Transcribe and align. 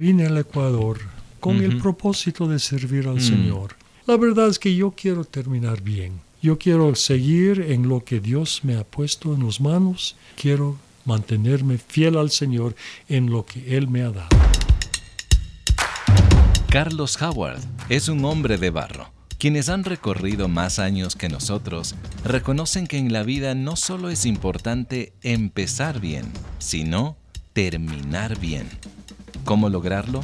Vine 0.00 0.24
al 0.24 0.38
Ecuador 0.38 0.98
con 1.40 1.58
el 1.58 1.76
propósito 1.76 2.48
de 2.48 2.58
servir 2.58 3.06
al 3.06 3.16
Mm. 3.16 3.20
Señor. 3.20 3.76
La 4.06 4.16
verdad 4.16 4.48
es 4.48 4.58
que 4.58 4.74
yo 4.74 4.92
quiero 4.92 5.26
terminar 5.26 5.82
bien. 5.82 6.22
Yo 6.40 6.56
quiero 6.56 6.94
seguir 6.94 7.60
en 7.68 7.86
lo 7.86 8.02
que 8.02 8.18
Dios 8.18 8.60
me 8.62 8.76
ha 8.76 8.84
puesto 8.84 9.34
en 9.34 9.44
las 9.44 9.60
manos. 9.60 10.16
Quiero 10.40 10.78
mantenerme 11.04 11.76
fiel 11.76 12.16
al 12.16 12.30
Señor 12.30 12.74
en 13.10 13.28
lo 13.28 13.44
que 13.44 13.76
Él 13.76 13.88
me 13.88 14.00
ha 14.00 14.10
dado. 14.10 14.30
Carlos 16.70 17.20
Howard 17.20 17.60
es 17.90 18.08
un 18.08 18.24
hombre 18.24 18.56
de 18.56 18.70
barro. 18.70 19.12
Quienes 19.38 19.68
han 19.68 19.84
recorrido 19.84 20.48
más 20.48 20.78
años 20.78 21.14
que 21.14 21.28
nosotros 21.28 21.94
reconocen 22.24 22.86
que 22.86 22.96
en 22.96 23.12
la 23.12 23.22
vida 23.22 23.54
no 23.54 23.76
solo 23.76 24.08
es 24.08 24.24
importante 24.24 25.12
empezar 25.20 26.00
bien, 26.00 26.24
sino 26.58 27.18
terminar 27.52 28.40
bien. 28.40 28.66
¿Cómo 29.50 29.68
lograrlo? 29.68 30.20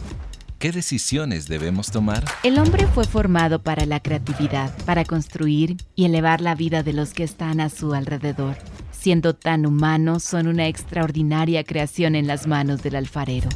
¿Qué 0.61 0.71
decisiones 0.71 1.48
debemos 1.48 1.91
tomar? 1.91 2.23
El 2.45 2.61
hombre 2.61 2.87
fue 2.87 3.03
formado 3.03 3.61
para 3.61 3.84
la 3.84 3.98
creatividad, 3.98 4.73
para 4.84 5.05
construir 5.05 5.79
y 5.97 6.05
elevar 6.05 6.41
la 6.41 6.55
vida 6.55 6.84
de 6.84 6.93
los 6.93 7.12
que 7.12 7.25
están 7.25 7.59
a 7.59 7.69
su 7.69 7.93
alrededor. 7.93 8.55
Siendo 8.93 9.34
tan 9.34 9.67
humanos, 9.67 10.23
son 10.23 10.47
una 10.47 10.69
extraordinaria 10.69 11.65
creación 11.65 12.15
en 12.15 12.29
las 12.29 12.47
manos 12.47 12.84
del 12.84 12.95
alfarero. 12.95 13.48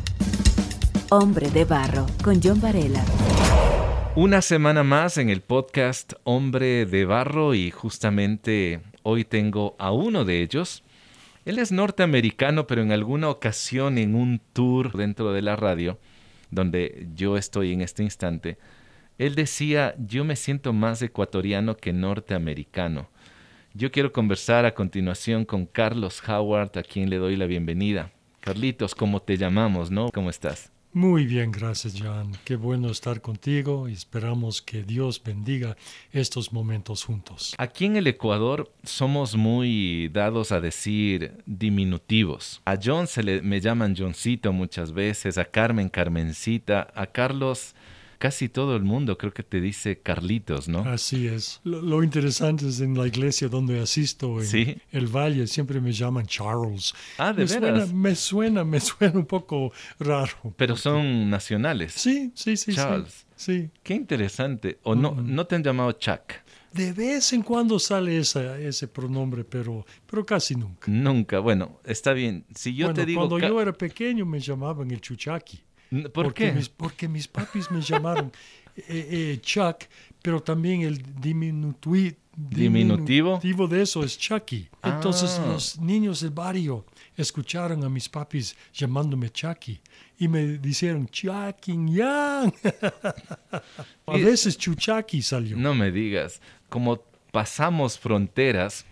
Hombre 1.08 1.48
de 1.52 1.64
Barro, 1.64 2.06
con 2.24 2.40
John 2.42 2.60
Varela. 2.60 3.04
Una 4.16 4.42
semana 4.42 4.82
más 4.82 5.18
en 5.18 5.30
el 5.30 5.40
podcast 5.40 6.14
Hombre 6.24 6.84
de 6.84 7.04
Barro 7.04 7.54
y 7.54 7.70
justamente 7.70 8.80
hoy 9.04 9.22
tengo 9.22 9.76
a 9.78 9.92
uno 9.92 10.24
de 10.24 10.42
ellos. 10.42 10.82
Él 11.44 11.58
es 11.58 11.72
norteamericano, 11.72 12.66
pero 12.66 12.82
en 12.82 12.92
alguna 12.92 13.28
ocasión 13.30 13.98
en 13.98 14.14
un 14.14 14.40
tour 14.52 14.92
dentro 14.96 15.32
de 15.32 15.42
la 15.42 15.56
radio, 15.56 15.98
donde 16.50 17.08
yo 17.14 17.36
estoy 17.36 17.72
en 17.72 17.80
este 17.80 18.02
instante, 18.02 18.58
él 19.18 19.34
decía, 19.34 19.94
yo 19.98 20.24
me 20.24 20.36
siento 20.36 20.72
más 20.72 21.00
ecuatoriano 21.02 21.76
que 21.76 21.92
norteamericano. 21.92 23.08
Yo 23.72 23.90
quiero 23.90 24.12
conversar 24.12 24.64
a 24.64 24.74
continuación 24.74 25.44
con 25.44 25.66
Carlos 25.66 26.22
Howard, 26.28 26.76
a 26.76 26.82
quien 26.82 27.08
le 27.08 27.16
doy 27.16 27.36
la 27.36 27.46
bienvenida. 27.46 28.10
Carlitos, 28.40 28.94
¿cómo 28.94 29.20
te 29.20 29.36
llamamos, 29.36 29.90
no? 29.90 30.10
¿Cómo 30.12 30.30
estás? 30.30 30.72
Muy 30.92 31.24
bien, 31.24 31.52
gracias 31.52 31.94
John. 32.02 32.32
Qué 32.44 32.56
bueno 32.56 32.90
estar 32.90 33.20
contigo 33.20 33.88
y 33.88 33.92
esperamos 33.92 34.60
que 34.60 34.82
Dios 34.82 35.22
bendiga 35.22 35.76
estos 36.10 36.52
momentos 36.52 37.04
juntos. 37.04 37.54
Aquí 37.58 37.84
en 37.84 37.94
el 37.94 38.08
Ecuador 38.08 38.72
somos 38.82 39.36
muy 39.36 40.08
dados 40.08 40.50
a 40.50 40.60
decir 40.60 41.44
diminutivos. 41.46 42.60
A 42.64 42.76
John 42.82 43.06
se 43.06 43.22
le 43.22 43.40
me 43.40 43.60
llaman 43.60 43.94
Johncito 43.96 44.52
muchas 44.52 44.92
veces, 44.92 45.38
a 45.38 45.44
Carmen 45.44 45.88
Carmencita, 45.88 46.88
a 46.92 47.06
Carlos 47.06 47.76
casi 48.20 48.48
todo 48.48 48.76
el 48.76 48.84
mundo 48.84 49.18
creo 49.18 49.32
que 49.32 49.42
te 49.42 49.60
dice 49.60 49.98
Carlitos, 50.00 50.68
¿no? 50.68 50.80
Así 50.80 51.26
es. 51.26 51.60
Lo, 51.64 51.80
lo 51.82 52.04
interesante 52.04 52.68
es 52.68 52.78
en 52.80 52.96
la 52.96 53.06
iglesia 53.08 53.48
donde 53.48 53.80
asisto, 53.80 54.40
en 54.40 54.46
Sí. 54.46 54.76
el 54.92 55.08
Valle, 55.08 55.46
siempre 55.48 55.80
me 55.80 55.90
llaman 55.90 56.26
Charles. 56.26 56.94
Ah, 57.18 57.32
¿de 57.32 57.42
me 57.42 57.48
suena, 57.48 57.66
veras? 57.72 57.92
me 57.92 58.14
suena, 58.14 58.62
me 58.64 58.78
suena 58.78 59.18
un 59.18 59.26
poco 59.26 59.72
raro. 59.98 60.32
Pero 60.56 60.76
son 60.76 61.28
nacionales. 61.30 61.94
Sí, 61.94 62.30
sí, 62.34 62.56
sí. 62.56 62.74
Charles. 62.74 63.26
Sí. 63.34 63.70
Qué 63.82 63.94
interesante. 63.94 64.78
¿O 64.82 64.94
no, 64.94 65.14
no 65.14 65.46
te 65.46 65.56
han 65.56 65.64
llamado 65.64 65.90
Chuck? 65.92 66.34
De 66.74 66.92
vez 66.92 67.32
en 67.32 67.42
cuando 67.42 67.78
sale 67.80 68.18
esa, 68.18 68.58
ese 68.60 68.86
pronombre, 68.86 69.42
pero, 69.44 69.84
pero 70.06 70.24
casi 70.26 70.54
nunca. 70.54 70.88
Nunca. 70.90 71.38
Bueno, 71.40 71.80
está 71.84 72.12
bien. 72.12 72.44
Si 72.54 72.74
yo 72.76 72.86
Bueno, 72.88 73.00
te 73.00 73.06
digo... 73.06 73.26
cuando 73.28 73.38
yo 73.48 73.60
era 73.60 73.72
pequeño 73.72 74.24
me 74.26 74.38
llamaban 74.38 74.90
el 74.90 75.00
Chuchaki. 75.00 75.58
¿Por 75.90 76.10
porque 76.26 76.46
qué? 76.46 76.52
Mis, 76.52 76.68
porque 76.68 77.08
mis 77.08 77.26
papis 77.28 77.70
me 77.70 77.80
llamaron 77.80 78.30
eh, 78.76 78.84
eh, 78.88 79.38
Chuck, 79.42 79.84
pero 80.22 80.40
también 80.42 80.82
el 80.82 81.02
¿Diminutivo? 81.20 82.16
diminutivo 82.36 83.66
de 83.68 83.82
eso 83.82 84.02
es 84.04 84.16
Chucky. 84.16 84.68
Entonces 84.82 85.38
Ah. 85.42 85.46
los 85.48 85.78
niños 85.80 86.20
del 86.20 86.30
barrio 86.30 86.86
escucharon 87.16 87.84
a 87.84 87.88
mis 87.88 88.08
papis 88.08 88.56
llamándome 88.72 89.30
Chucky 89.30 89.80
y 90.18 90.28
me 90.28 90.58
dijeron 90.58 91.06
Chucky 91.08 91.72
Yang. 91.92 92.54
a 94.06 94.16
veces 94.16 94.56
Chuchaki 94.56 95.22
salió. 95.22 95.56
No 95.56 95.74
me 95.74 95.90
digas. 95.90 96.40
Como 96.68 97.02
pasamos 97.32 97.98
fronteras, 97.98 98.86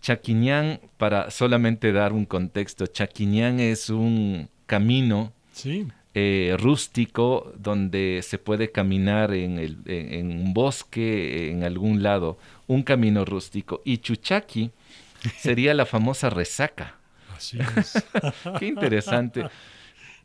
Chaquiñán, 0.00 0.80
para 0.98 1.30
solamente 1.30 1.90
dar 1.92 2.12
un 2.12 2.26
contexto, 2.26 2.86
Chaquiñán 2.86 3.58
es 3.60 3.90
un 3.90 4.48
camino 4.66 5.32
Sí, 5.52 5.86
eh, 6.18 6.56
rústico 6.58 7.52
donde 7.58 8.20
se 8.22 8.38
puede 8.38 8.72
caminar 8.72 9.34
en, 9.34 9.58
el- 9.58 9.76
en- 9.84 10.30
un 10.40 10.54
bosque, 10.54 11.50
en 11.50 11.62
algún 11.62 12.02
lado, 12.02 12.38
un 12.66 12.82
camino 12.82 13.26
rústico. 13.26 13.82
Y 13.84 13.98
Chuchaki 13.98 14.70
sería 15.38 15.74
la 15.74 15.84
famosa 15.84 16.30
resaca. 16.30 16.96
así 17.36 17.58
es. 17.76 18.02
Qué 18.58 18.66
interesante. 18.66 19.44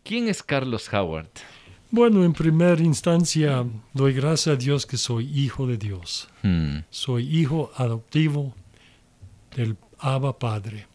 ¿Quién 0.03 0.29
es 0.29 0.41
Carlos 0.41 0.87
Howard? 0.93 1.27
bueno, 1.93 2.23
en 2.23 2.31
primera 2.31 2.81
instancia 2.81 3.65
doy 3.93 4.13
gracias 4.13 4.55
a 4.55 4.57
Dios 4.57 4.85
que 4.85 4.95
soy 4.95 5.27
hijo 5.37 5.67
de 5.67 5.77
Dios. 5.77 6.29
Hmm, 6.41 6.77
soy 6.89 7.27
hijo 7.37 7.69
adoptivo 7.75 8.55
del 9.57 9.75
Abba 9.99 10.39
Padre, 10.39 10.87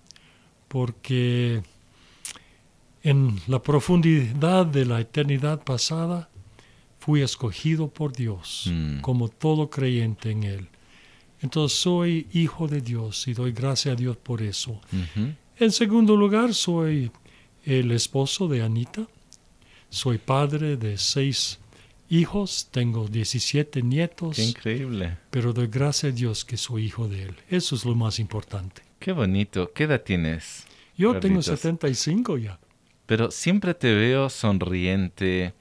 porque 0.69 1.63
en 3.11 3.41
la 3.47 3.63
profundidad 3.63 4.67
de 4.67 4.85
la 4.85 5.01
eternidad 5.01 5.63
pasada 5.63 6.29
fui 6.99 7.23
escogido 7.23 7.89
por 7.89 8.13
Dios, 8.13 8.65
Mm. 8.73 9.01
como 9.01 9.29
todo 9.29 9.71
creyente 9.71 10.31
en 10.31 10.43
Él. 10.43 10.69
Entonces 11.41 11.79
soy 11.79 12.27
hijo 12.33 12.67
de 12.67 12.81
Dios 12.81 13.29
y 13.29 13.35
doy 13.35 13.53
gracias 13.53 13.93
a 13.93 13.97
Dios 13.97 14.17
por 14.17 14.43
eso. 14.43 14.81
En 15.59 15.71
segundo 15.71 16.17
lugar, 16.17 16.53
soy 16.55 17.11
el 17.65 17.93
esposo 17.93 18.49
de 18.49 18.63
Anita. 18.63 19.07
Soy 19.89 20.19
padre 20.19 20.77
de 20.77 20.99
seis 20.99 21.61
hijos, 22.11 22.69
tengo 22.73 23.07
17 23.07 23.83
nietos 23.83 24.35
Qué 24.37 24.45
increíble. 24.45 25.17
pero 25.31 25.53
doy 25.53 25.69
gracias 25.69 26.13
a 26.13 26.17
Dios 26.17 26.45
que 26.45 26.57
soy 26.57 26.87
hijo 26.87 27.07
de 27.09 27.23
Él. 27.25 27.35
Eso 27.51 27.77
es 27.77 27.85
lo 27.85 27.95
más 27.95 28.19
importante. 28.19 28.83
Qué 28.99 29.13
bonito. 29.13 29.71
¿Qué 29.73 29.85
edad 29.85 30.03
tienes? 30.03 30.65
Yo 30.97 31.11
tengo 31.21 31.41
Carlitos? 31.41 31.61
75 31.61 32.39
ya. 32.39 32.59
Pero 33.07 33.31
siempre 33.31 33.75
te 33.75 33.95
veo 33.95 34.29
sonriente, 34.29 35.53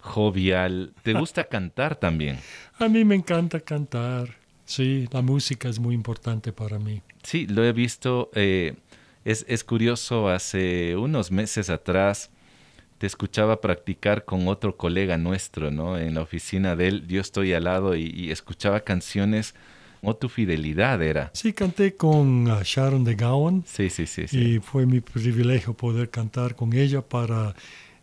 jovial. 0.00 0.92
¿Te 1.02 1.12
gusta 1.18 1.44
cantar 1.44 1.96
también? 1.96 2.38
A 2.78 2.88
mí 2.88 3.04
me 3.04 3.14
encanta 3.14 3.60
cantar. 3.60 4.36
Sí, 4.64 5.08
la 5.10 5.20
música 5.22 5.68
es 5.68 5.78
muy 5.78 5.94
importante 5.94 6.52
para 6.52 6.78
mí. 6.78 7.02
Sí, 7.22 7.46
lo 7.46 7.64
he 7.64 7.72
visto. 7.72 8.30
eh, 8.34 8.74
es, 9.24 9.44
es 9.48 9.64
curioso, 9.64 10.28
hace 10.28 10.96
unos 10.96 11.30
meses 11.30 11.68
atrás 11.68 12.30
te 12.98 13.06
escuchaba 13.06 13.60
practicar 13.60 14.24
con 14.24 14.46
otro 14.48 14.76
colega 14.76 15.16
nuestro, 15.16 15.70
¿no? 15.70 15.98
En 15.98 16.14
la 16.14 16.20
oficina 16.22 16.76
de 16.76 16.88
él, 16.88 17.06
yo 17.08 17.20
estoy 17.20 17.52
al 17.54 17.64
lado 17.64 17.96
y, 17.96 18.04
y 18.14 18.30
escuchaba 18.30 18.80
canciones. 18.80 19.54
O 20.02 20.14
tu 20.16 20.28
fidelidad 20.28 21.02
era. 21.02 21.30
Sí, 21.34 21.52
canté 21.52 21.94
con 21.94 22.48
ah, 22.50 22.62
Sharon 22.64 23.04
de 23.04 23.14
Gowan 23.16 23.64
Sí, 23.66 23.90
sí, 23.90 24.06
sí, 24.06 24.26
sí. 24.28 24.38
y 24.38 24.58
fue 24.58 24.86
mi 24.86 25.00
privilegio 25.00 25.74
poder 25.74 26.08
cantar 26.10 26.56
con 26.56 26.72
ella 26.72 27.02
para 27.02 27.54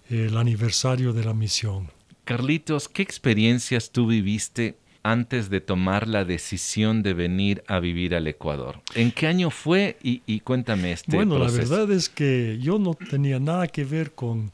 el 0.09 0.37
aniversario 0.37 1.11
de 1.13 1.23
la 1.25 1.33
misión. 1.33 1.89
Carlitos, 2.23 2.87
¿qué 2.87 3.01
experiencias 3.01 3.91
tú 3.91 4.07
viviste 4.07 4.77
antes 5.01 5.49
de 5.49 5.61
tomar 5.61 6.07
la 6.07 6.25
decisión 6.25 7.01
de 7.01 7.13
venir 7.13 7.63
a 7.67 7.79
vivir 7.79 8.13
al 8.13 8.27
Ecuador? 8.27 8.81
¿En 8.93 9.11
qué 9.11 9.27
año 9.27 9.49
fue? 9.49 9.97
Y, 10.03 10.21
y 10.25 10.41
cuéntame 10.41 10.91
este 10.91 11.15
bueno, 11.15 11.35
proceso. 11.35 11.71
la 11.73 11.79
verdad 11.79 11.95
es 11.95 12.09
que 12.09 12.59
yo 12.61 12.77
no 12.79 12.93
tenía 12.93 13.39
nada 13.39 13.67
que 13.67 13.85
ver 13.85 14.11
con 14.11 14.51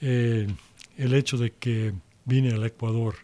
eh, 0.00 0.46
el 0.98 1.14
hecho 1.14 1.36
de 1.36 1.52
que 1.52 1.92
vine 2.24 2.52
al 2.52 2.64
Ecuador 2.64 3.14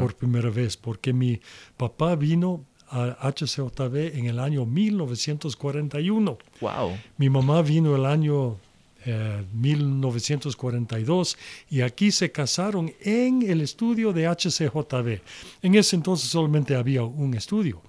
por 0.00 0.16
primera 0.16 0.50
vez, 0.50 0.76
porque 0.76 1.12
mi 1.12 1.40
papá 1.76 2.16
vino 2.16 2.64
a 2.90 3.30
HCJB 3.30 4.16
en 4.18 4.26
el 4.26 4.38
año 4.38 4.64
1941. 4.66 6.38
Wow. 6.60 6.96
Mi 7.16 7.28
mamá 7.30 7.62
vino 7.62 7.94
el 7.96 8.04
año 8.06 8.56
eh, 9.04 9.44
1942 9.52 11.36
y 11.70 11.80
aquí 11.82 12.10
se 12.10 12.30
casaron 12.32 12.92
en 13.00 13.42
el 13.42 13.60
estudio 13.60 14.12
de 14.12 14.26
HCJB. 14.28 15.20
En 15.62 15.74
ese 15.74 15.96
entonces 15.96 16.28
solamente 16.28 16.74
había 16.76 17.02
un 17.04 17.34
estudio, 17.34 17.80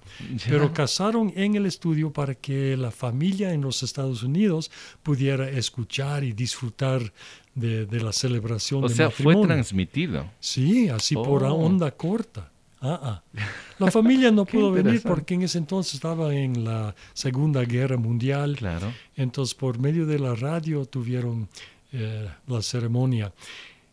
pero 0.48 0.72
casaron 0.72 1.32
en 1.36 1.56
el 1.56 1.66
estudio 1.66 2.12
para 2.12 2.34
que 2.34 2.76
la 2.76 2.90
familia 2.90 3.52
en 3.52 3.62
los 3.62 3.82
Estados 3.82 4.22
Unidos 4.22 4.70
pudiera 5.02 5.48
escuchar 5.50 6.24
y 6.24 6.32
disfrutar 6.32 7.12
de, 7.54 7.86
de 7.86 8.00
la 8.00 8.12
celebración 8.12 8.84
O 8.84 8.88
de 8.88 8.94
sea, 8.94 9.10
fue 9.10 9.26
matrimonio. 9.34 9.48
transmitido. 9.54 10.26
Sí, 10.38 10.88
así 10.88 11.14
por 11.14 11.42
Oh. 11.44 11.54
onda 11.54 11.90
corta. 11.90 12.50
Ah, 12.80 13.00
ah. 13.02 13.40
La 13.78 13.90
familia 13.90 14.30
no 14.30 14.44
pudo 14.46 14.72
venir 14.72 15.02
porque 15.02 15.34
en 15.34 15.42
ese 15.42 15.58
entonces 15.58 15.94
estaba 15.94 16.34
en 16.34 16.64
la 16.64 16.94
Segunda 17.12 17.64
Guerra 17.64 17.96
Mundial. 17.96 18.56
Claro. 18.56 18.92
Entonces, 19.16 19.54
por 19.54 19.78
medio 19.78 20.06
de 20.06 20.18
la 20.18 20.34
radio 20.34 20.84
tuvieron 20.86 21.48
eh, 21.92 22.28
la 22.46 22.62
ceremonia. 22.62 23.32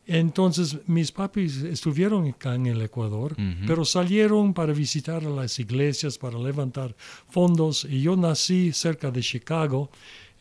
Entonces 0.07 0.77
mis 0.87 1.11
papis 1.11 1.57
estuvieron 1.63 2.29
acá 2.29 2.55
en 2.55 2.67
el 2.67 2.81
Ecuador, 2.81 3.35
pero 3.67 3.83
salieron 3.83 4.53
para 4.53 4.71
visitar 4.71 5.25
a 5.25 5.29
las 5.29 5.59
iglesias, 5.59 6.17
para 6.17 6.39
levantar 6.39 6.95
fondos. 7.29 7.83
Y 7.83 8.03
yo 8.03 8.15
nací 8.15 8.71
cerca 8.71 9.11
de 9.11 9.19
Chicago 9.21 9.89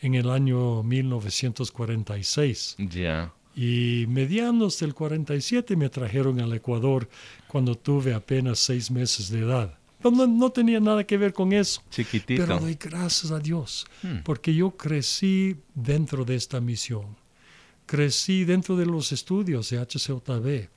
en 0.00 0.14
el 0.14 0.30
año 0.30 0.84
1946. 0.84 2.76
Ya. 2.78 3.32
Y 3.56 4.04
medianos 4.08 4.78
del 4.78 4.94
47 4.94 5.76
me 5.76 5.88
trajeron 5.88 6.40
al 6.40 6.52
Ecuador 6.52 7.08
cuando 7.48 7.74
tuve 7.74 8.12
apenas 8.12 8.58
seis 8.58 8.90
meses 8.90 9.30
de 9.30 9.40
edad. 9.40 9.78
No, 10.04 10.26
no 10.26 10.50
tenía 10.50 10.78
nada 10.78 11.04
que 11.04 11.16
ver 11.16 11.32
con 11.32 11.52
eso. 11.52 11.82
Chiquitito. 11.90 12.44
Pero 12.46 12.60
doy 12.60 12.74
gracias 12.74 13.32
a 13.32 13.40
Dios, 13.40 13.86
porque 14.24 14.54
yo 14.54 14.70
crecí 14.72 15.56
dentro 15.74 16.24
de 16.24 16.36
esta 16.36 16.60
misión 16.60 17.16
crecí 17.86 18.44
dentro 18.44 18.76
de 18.76 18.84
los 18.84 19.12
estudios 19.12 19.70
de 19.70 19.78
HCJB. 19.78 20.46
Eh, 20.46 20.68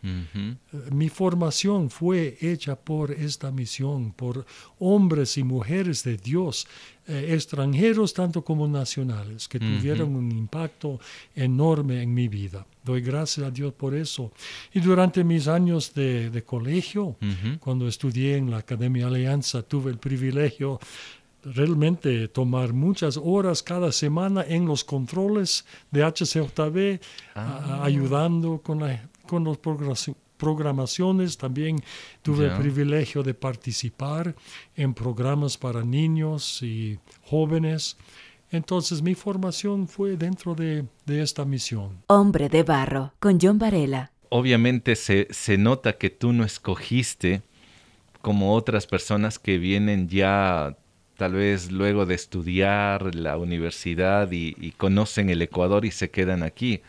mi 0.91 1.09
formación 1.09 1.89
fue 1.89 2.37
hecha 2.39 2.75
por 2.75 3.11
esta 3.11 3.51
misión, 3.51 4.13
por 4.13 4.45
hombres 4.77 5.37
y 5.37 5.43
mujeres 5.43 6.03
de 6.03 6.17
Dios, 6.17 6.67
eh, 7.07 7.33
extranjeros 7.33 8.13
tanto 8.13 8.43
como 8.43 8.67
nacionales, 8.67 9.47
que 9.47 9.59
tuvieron 9.59 10.15
un 10.15 10.31
impacto 10.31 10.99
enorme 11.35 12.03
en 12.03 12.13
mi 12.13 12.27
vida. 12.27 12.65
Doy 12.83 13.01
gracias 13.01 13.47
a 13.47 13.51
Dios 13.51 13.73
por 13.73 13.95
eso. 13.95 14.31
Y 14.73 14.79
durante 14.79 15.23
mis 15.23 15.47
años 15.47 15.93
de, 15.93 16.43
colegio, 16.45 17.17
cuando 17.59 17.87
estudié 17.87 18.37
en 18.37 18.51
la 18.51 18.57
Academia 18.57 19.07
Alianza, 19.07 19.63
tuve 19.63 19.91
el 19.91 19.97
privilegio 19.97 20.79
realmente 21.43 22.27
tomar 22.27 22.73
muchas 22.73 23.17
horas 23.17 23.63
cada 23.63 23.91
semana 23.91 24.43
en 24.47 24.65
los 24.65 24.83
controles 24.83 25.65
de 25.91 26.03
HCJB, 26.03 27.01
ah. 27.35 27.81
ayudando 27.83 28.61
con, 28.61 28.79
la, 28.79 29.09
con 29.27 29.43
las 29.45 29.57
programaciones. 30.37 31.37
También 31.37 31.83
tuve 32.21 32.47
el 32.47 32.57
privilegio 32.57 33.23
de 33.23 33.33
participar 33.33 34.35
en 34.75 34.93
programas 34.93 35.57
para 35.57 35.83
niños 35.83 36.61
y 36.61 36.99
jóvenes. 37.25 37.97
Entonces 38.51 39.01
mi 39.01 39.13
formación 39.13 39.87
fue 39.87 40.17
dentro 40.17 40.55
de, 40.55 40.85
de 41.05 41.21
esta 41.21 41.45
misión. 41.45 42.03
Hombre 42.07 42.49
de 42.49 42.63
barro, 42.63 43.13
con 43.19 43.37
John 43.39 43.59
Varela. 43.59 44.11
Obviamente 44.29 44.95
se, 44.95 45.27
se 45.29 45.57
nota 45.57 45.93
que 45.93 46.09
tú 46.09 46.33
no 46.33 46.43
escogiste 46.43 47.43
como 48.21 48.53
otras 48.53 48.87
personas 48.87 49.39
que 49.39 49.57
vienen 49.57 50.09
ya 50.09 50.75
tal 51.19 51.33
vez 51.33 51.69
luego 51.69 52.05
de 52.05 52.15
estudiar 52.15 53.13
la 53.13 53.37
universidad 53.37 54.31
y, 54.31 54.71
conocen 54.77 55.29
el 55.29 55.41
Ecuador 55.41 55.83
y 55.83 55.91
se 55.91 56.09
quedan 56.09 56.43
aquí. 56.43 56.79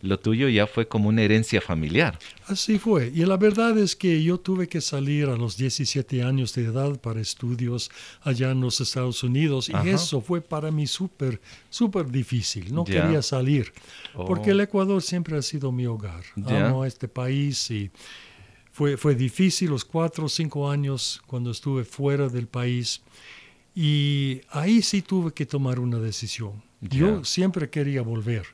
Lo 0.00 0.20
tuyo 0.20 0.48
ya 0.48 0.68
fue 0.68 0.86
como 0.86 1.08
una 1.08 1.22
herencia 1.22 1.60
familiar. 1.60 2.16
Así 2.46 2.78
fue. 2.78 3.10
Y 3.12 3.24
la 3.26 3.36
verdad 3.36 3.76
es 3.76 3.96
que 3.96 4.22
yo 4.22 4.38
tuve 4.38 4.68
que 4.68 4.80
salir 4.80 5.28
a 5.28 5.36
los 5.36 5.56
17 5.56 6.22
años 6.22 6.54
de 6.54 6.66
edad 6.66 7.00
para 7.00 7.20
estudios 7.20 7.90
allá 8.22 8.52
en 8.52 8.60
los 8.60 8.80
Estados 8.80 9.24
Unidos. 9.24 9.68
Y 9.68 9.88
eso 9.88 10.20
fue 10.20 10.40
para 10.40 10.70
mí 10.70 10.86
súper, 10.86 11.40
súper 11.68 12.12
difícil. 12.12 12.72
No 12.72 12.84
quería 12.84 13.22
salir. 13.22 13.72
Porque 14.14 14.50
oh. 14.50 14.52
el 14.52 14.60
Ecuador 14.60 15.02
siempre 15.02 15.36
ha 15.36 15.42
sido 15.42 15.72
mi 15.72 15.86
hogar. 15.86 16.22
Amo 16.46 16.84
a 16.84 16.86
este 16.86 17.08
país 17.08 17.68
y 17.72 17.90
fue, 18.70 18.96
fue 18.96 19.16
difícil 19.16 19.70
los 19.70 19.84
cuatro 19.84 20.26
o 20.26 20.28
cinco 20.28 20.70
años 20.70 21.20
cuando 21.26 21.50
estuve 21.50 21.84
fuera 21.84 22.28
del 22.28 22.46
país. 22.46 23.02
Y 23.74 24.40
ahí 24.50 24.82
sí 24.82 25.02
tuve 25.02 25.32
que 25.32 25.46
tomar 25.46 25.78
una 25.78 25.98
decisión. 25.98 26.62
Yo 26.80 27.24
siempre 27.24 27.70
quería 27.70 28.02
volver. 28.02 28.46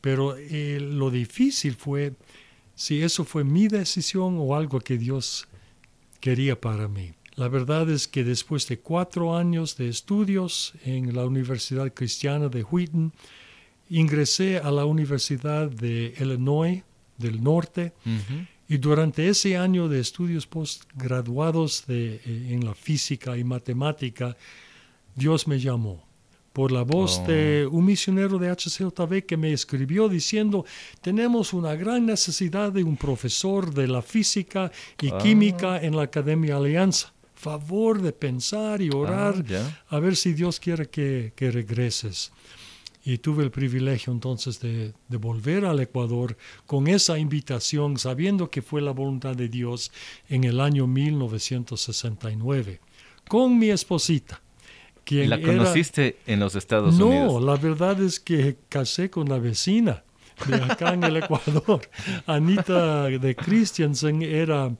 Pero 0.00 0.36
eh, 0.36 0.78
lo 0.80 1.10
difícil 1.10 1.74
fue 1.74 2.12
si 2.74 3.02
eso 3.02 3.24
fue 3.24 3.44
mi 3.44 3.68
decisión 3.68 4.36
o 4.38 4.54
algo 4.54 4.80
que 4.80 4.98
Dios 4.98 5.48
quería 6.20 6.60
para 6.60 6.86
mí. 6.86 7.12
La 7.34 7.48
verdad 7.48 7.88
es 7.88 8.08
que 8.08 8.24
después 8.24 8.66
de 8.68 8.78
cuatro 8.80 9.36
años 9.36 9.76
de 9.76 9.88
estudios 9.88 10.74
en 10.84 11.14
la 11.14 11.24
Universidad 11.24 11.92
Cristiana 11.94 12.48
de 12.48 12.64
Wheaton, 12.64 13.12
ingresé 13.88 14.58
a 14.58 14.70
la 14.70 14.84
Universidad 14.84 15.70
de 15.70 16.14
Illinois 16.20 16.82
del 17.16 17.42
Norte 17.42 17.92
y 18.68 18.76
durante 18.76 19.28
ese 19.28 19.56
año 19.56 19.88
de 19.88 20.00
estudios 20.00 20.46
postgraduados 20.46 21.86
de, 21.86 22.16
eh, 22.16 22.48
en 22.50 22.64
la 22.66 22.74
física 22.74 23.36
y 23.38 23.42
matemática, 23.42 24.36
Dios 25.14 25.48
me 25.48 25.58
llamó 25.58 26.06
por 26.52 26.70
la 26.70 26.82
voz 26.82 27.26
de 27.26 27.66
oh. 27.66 27.70
un 27.70 27.86
misionero 27.86 28.38
de 28.38 28.50
HCJB 28.50 29.24
que 29.24 29.36
me 29.36 29.52
escribió 29.52 30.08
diciendo, 30.08 30.66
tenemos 31.00 31.52
una 31.52 31.74
gran 31.76 32.04
necesidad 32.04 32.72
de 32.72 32.84
un 32.84 32.96
profesor 32.96 33.72
de 33.72 33.86
la 33.86 34.02
física 34.02 34.70
y 35.00 35.10
ah. 35.10 35.18
química 35.18 35.80
en 35.80 35.96
la 35.96 36.02
Academia 36.02 36.56
Alianza. 36.56 37.12
Favor 37.34 38.02
de 38.02 38.12
pensar 38.12 38.82
y 38.82 38.90
orar 38.90 39.44
ah, 39.54 39.96
a 39.96 40.00
ver 40.00 40.16
si 40.16 40.32
Dios 40.32 40.58
quiere 40.58 40.90
que, 40.90 41.32
que 41.36 41.50
regreses 41.52 42.32
y 43.08 43.16
tuve 43.16 43.42
el 43.42 43.50
privilegio 43.50 44.12
entonces 44.12 44.60
de, 44.60 44.92
volver 45.08 45.64
al 45.64 45.80
Ecuador 45.80 46.36
con 46.66 46.88
esa 46.88 47.18
invitación, 47.18 47.96
sabiendo 47.96 48.50
que 48.50 48.60
fue 48.60 48.82
la 48.82 48.90
voluntad 48.90 49.34
de 49.34 49.48
Dios 49.48 49.90
en 50.28 50.44
el 50.44 50.60
año 50.60 50.86
1969, 50.86 52.80
con 53.26 53.58
mi 53.58 53.70
esposita. 53.70 54.42
Quien 55.04 55.30
¿La 55.30 55.40
conociste 55.40 56.18
en 56.26 56.38
los 56.40 56.54
Estados 56.54 56.96
Unidos? 56.96 57.32
No, 57.32 57.40
la 57.40 57.56
verdad 57.56 57.98
es 58.02 58.20
que 58.20 58.58
casé 58.68 59.08
con 59.08 59.26
la 59.26 59.38
vecina 59.38 60.04
de 60.46 60.56
acá 60.56 60.92
en 60.92 61.04
el 61.04 61.16
Ecuador. 61.16 61.80
Anita 62.26 63.04
de 63.04 63.34
Christiansen 63.34 64.20
era 64.20 64.70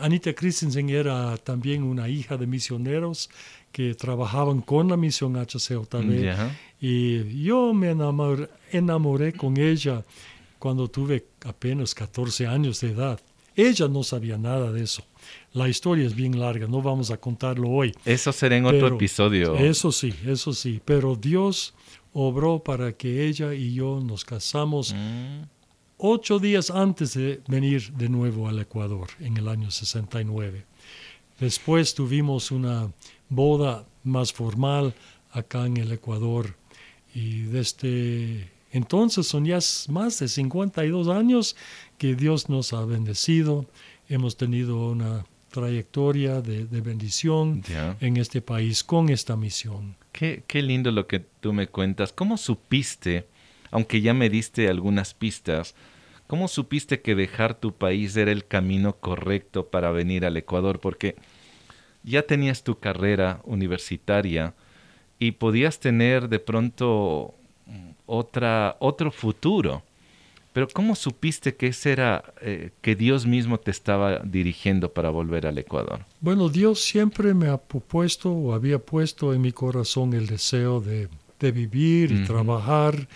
Anita 0.00 0.32
Christensen 0.32 0.88
era 0.88 1.36
también 1.36 1.82
una 1.82 2.08
hija 2.08 2.36
de 2.36 2.46
misioneros 2.46 3.28
que 3.74 3.92
trabajaban 3.96 4.60
con 4.60 4.86
la 4.86 4.96
misión 4.96 5.34
HCJB. 5.34 6.32
Y 6.80 7.42
yo 7.42 7.74
me 7.74 7.90
enamoré, 7.90 9.32
con 9.32 9.56
ella 9.58 10.04
cuando 10.60 10.86
tuve 10.86 11.26
apenas 11.44 11.92
14 11.92 12.46
años 12.46 12.80
de 12.80 12.92
edad. 12.92 13.20
Ella 13.56 13.88
no 13.88 14.04
sabía 14.04 14.38
nada 14.38 14.70
de 14.70 14.84
eso. 14.84 15.02
La 15.54 15.68
historia 15.68 16.06
es 16.06 16.14
bien 16.14 16.38
larga, 16.38 16.68
no 16.68 16.82
vamos 16.82 17.10
a 17.10 17.16
contarlo 17.16 17.68
hoy. 17.68 17.92
Eso 18.04 18.30
será 18.30 18.56
en 18.56 18.66
otro 18.66 18.86
episodio. 18.86 19.56
Eso 19.56 19.90
sí, 19.90 20.14
eso 20.24 20.52
sí. 20.52 20.80
Pero 20.84 21.16
Dios 21.16 21.74
obró 22.12 22.60
para 22.60 22.92
que 22.92 23.26
ella 23.26 23.54
y 23.54 23.74
yo 23.74 24.00
nos 24.00 24.24
casamos 24.24 24.94
mm. 24.94 25.42
ocho 25.96 26.38
días 26.38 26.70
antes 26.70 27.14
de 27.14 27.42
venir 27.48 27.92
de 27.94 28.08
nuevo 28.08 28.46
al 28.46 28.60
Ecuador, 28.60 29.08
en 29.18 29.36
el 29.36 29.48
año 29.48 29.72
69. 29.72 30.64
Después 31.40 31.94
tuvimos 31.94 32.52
una 32.52 32.92
boda 33.34 33.86
más 34.02 34.32
formal 34.32 34.94
acá 35.32 35.66
en 35.66 35.76
el 35.76 35.92
Ecuador. 35.92 36.56
Y 37.14 37.42
desde 37.42 38.50
entonces 38.74 39.26
son 39.28 39.44
ya 39.44 39.60
más 39.88 40.18
de 40.18 40.28
52 40.28 41.08
años 41.08 41.56
que 41.96 42.16
Dios 42.16 42.48
nos 42.48 42.72
ha 42.72 42.84
bendecido. 42.84 43.66
Hemos 44.08 44.36
tenido 44.36 44.90
una 44.90 45.24
trayectoria 45.50 46.40
de, 46.40 46.64
bendición 46.80 47.62
en 48.00 48.16
este 48.16 48.40
país 48.40 48.82
con 48.82 49.08
esta 49.10 49.36
misión. 49.36 49.94
Qué, 50.10 50.42
qué 50.48 50.60
lindo 50.62 50.90
lo 50.90 51.06
que 51.06 51.20
tú 51.20 51.52
me 51.52 51.68
cuentas. 51.68 52.12
¿Cómo 52.12 52.36
supiste, 52.36 53.28
aunque 53.70 54.00
ya 54.00 54.12
me 54.12 54.28
diste 54.28 54.68
algunas 54.68 55.14
pistas, 55.14 55.76
cómo 56.26 56.48
supiste 56.48 57.00
que 57.00 57.14
dejar 57.14 57.54
tu 57.54 57.72
país 57.72 58.16
era 58.16 58.32
el 58.32 58.44
camino 58.44 58.96
correcto 58.96 59.68
para 59.68 59.92
venir 59.92 60.24
al 60.24 60.36
Ecuador? 60.36 60.80
Porque 60.80 61.14
ya 62.04 62.22
tenías 62.22 62.62
tu 62.62 62.78
carrera 62.78 63.40
universitaria 63.44 64.54
y 65.18 65.32
podías 65.32 65.80
tener 65.80 66.28
de 66.28 66.38
pronto 66.38 67.34
otra, 68.06 68.76
otro 68.78 69.10
futuro. 69.10 69.82
Pero 70.52 70.68
¿cómo 70.72 70.94
supiste 70.94 71.56
que 71.56 71.68
ese 71.68 71.92
era, 71.92 72.22
eh, 72.40 72.70
que 72.80 72.94
Dios 72.94 73.26
mismo 73.26 73.58
te 73.58 73.72
estaba 73.72 74.20
dirigiendo 74.20 74.92
para 74.92 75.10
volver 75.10 75.48
al 75.48 75.58
Ecuador? 75.58 76.04
Bueno, 76.20 76.48
Dios 76.48 76.80
siempre 76.80 77.34
me 77.34 77.48
ha 77.48 77.56
puesto 77.56 78.30
o 78.30 78.54
había 78.54 78.78
puesto 78.78 79.34
en 79.34 79.40
mi 79.40 79.50
corazón 79.50 80.12
el 80.14 80.26
deseo 80.26 80.80
de, 80.80 81.08
vivir 81.52 82.10
y 82.10 82.24
trabajar 82.24 83.06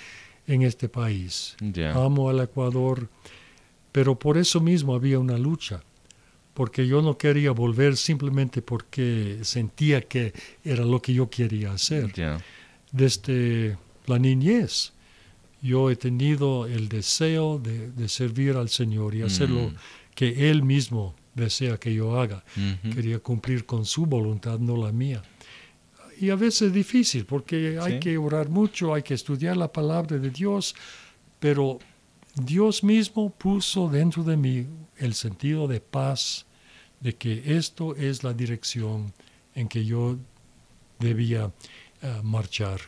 en 0.47 0.61
este 0.61 0.87
país. 0.91 1.57
Amo 1.95 2.29
al 2.29 2.41
Ecuador, 2.41 3.09
pero 3.91 4.19
por 4.19 4.37
eso 4.37 4.61
mismo 4.61 4.95
había 4.95 5.19
una 5.19 5.39
lucha 5.39 5.81
porque 6.59 6.89
yo 6.89 7.03
no 7.03 7.17
quería 7.17 7.53
volver 7.53 7.97
simplemente 7.97 8.63
porque 8.63 9.39
sentía 9.43 10.01
que 10.01 10.33
era 10.65 10.85
lo 10.85 11.01
que 11.01 11.15
yo 11.15 11.31
quería 11.31 11.71
hacer. 11.71 12.13
Desde 12.91 13.79
la 14.07 14.19
niñez 14.19 14.93
yo 15.63 15.89
he 15.89 15.95
tenido 15.95 16.67
el 16.67 16.89
deseo 16.89 17.61
de, 17.61 18.09
servir 18.09 18.57
al 18.57 18.71
Señor 18.71 19.15
y 19.15 19.23
hacer 19.23 19.51
lo 19.51 19.71
mm. 19.71 19.75
que 20.17 20.51
Él 20.51 20.65
mismo 20.65 21.15
desea 21.33 21.77
que 21.77 21.95
yo 21.95 22.21
haga. 22.21 22.43
Quería 22.93 23.21
cumplir 23.21 23.65
con 23.65 23.85
su 23.85 24.07
voluntad, 24.07 24.59
no 24.59 24.77
la 24.77 24.91
mía. 24.91 25.23
Y 26.21 26.31
a 26.31 26.35
veces 26.35 26.63
es 26.63 26.73
difícil 26.73 27.25
porque 27.25 27.79
hay 27.81 28.01
que 28.01 28.19
orar 28.19 28.49
mucho, 28.49 28.95
hay 28.95 29.05
que 29.05 29.15
estudiar 29.15 29.57
la 29.57 29.73
palabra 29.73 30.19
de 30.19 30.31
Dios, 30.31 30.75
pero 31.39 31.79
Dios 32.35 32.83
mismo 32.83 33.31
puso 33.31 33.89
dentro 33.89 34.25
de 34.25 34.37
mí 34.37 34.67
el 34.97 35.15
sentido 35.15 35.69
de 35.69 35.81
paz, 35.81 36.48
de 37.01 37.15
que 37.15 37.57
esto 37.57 37.95
es 37.97 38.25
la 38.25 38.33
dirección 38.33 39.13
en 39.55 39.69
que 39.69 39.85
yo 39.85 40.17
debía 40.99 41.51
eh, 42.01 42.21
marchar. 42.23 42.81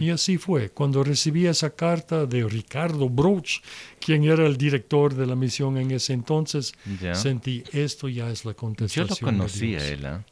Y 0.00 0.10
así 0.10 0.38
fue. 0.38 0.70
Cuando 0.70 1.02
recibí 1.02 1.46
esa 1.46 1.70
carta 1.70 2.26
de 2.26 2.44
Ricardo 2.48 3.08
Broch, 3.08 3.60
quien 4.00 4.22
era 4.24 4.46
el 4.46 4.56
director 4.56 5.14
de 5.14 5.26
la 5.26 5.34
misión 5.34 5.76
en 5.78 5.90
ese 5.90 6.12
entonces, 6.12 6.72
Ya. 7.00 7.14
sentí 7.14 7.64
esto 7.72 8.08
ya 8.08 8.30
es 8.30 8.44
la 8.44 8.52
Yo 8.52 8.56
contestación. 8.56 9.08
lo 9.08 9.14
de 9.16 9.20
conocía 9.20 9.78
Dios". 9.80 9.90
él, 9.90 10.06
¿ah? 10.06 10.24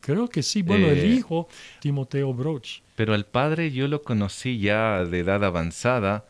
Creo 0.00 0.28
que 0.28 0.42
sí. 0.42 0.62
Bueno, 0.62 0.86
Eh, 0.86 1.00
el 1.02 1.12
hijo, 1.12 1.48
Timoteo 1.80 2.32
Broch. 2.32 2.80
pero 2.96 3.12
al 3.12 3.26
padre 3.26 3.70
yo 3.70 3.86
lo 3.88 4.00
conocí 4.02 4.58
ya 4.58 5.04
de 5.04 5.18
edad 5.18 5.44
avanzada. 5.44 6.24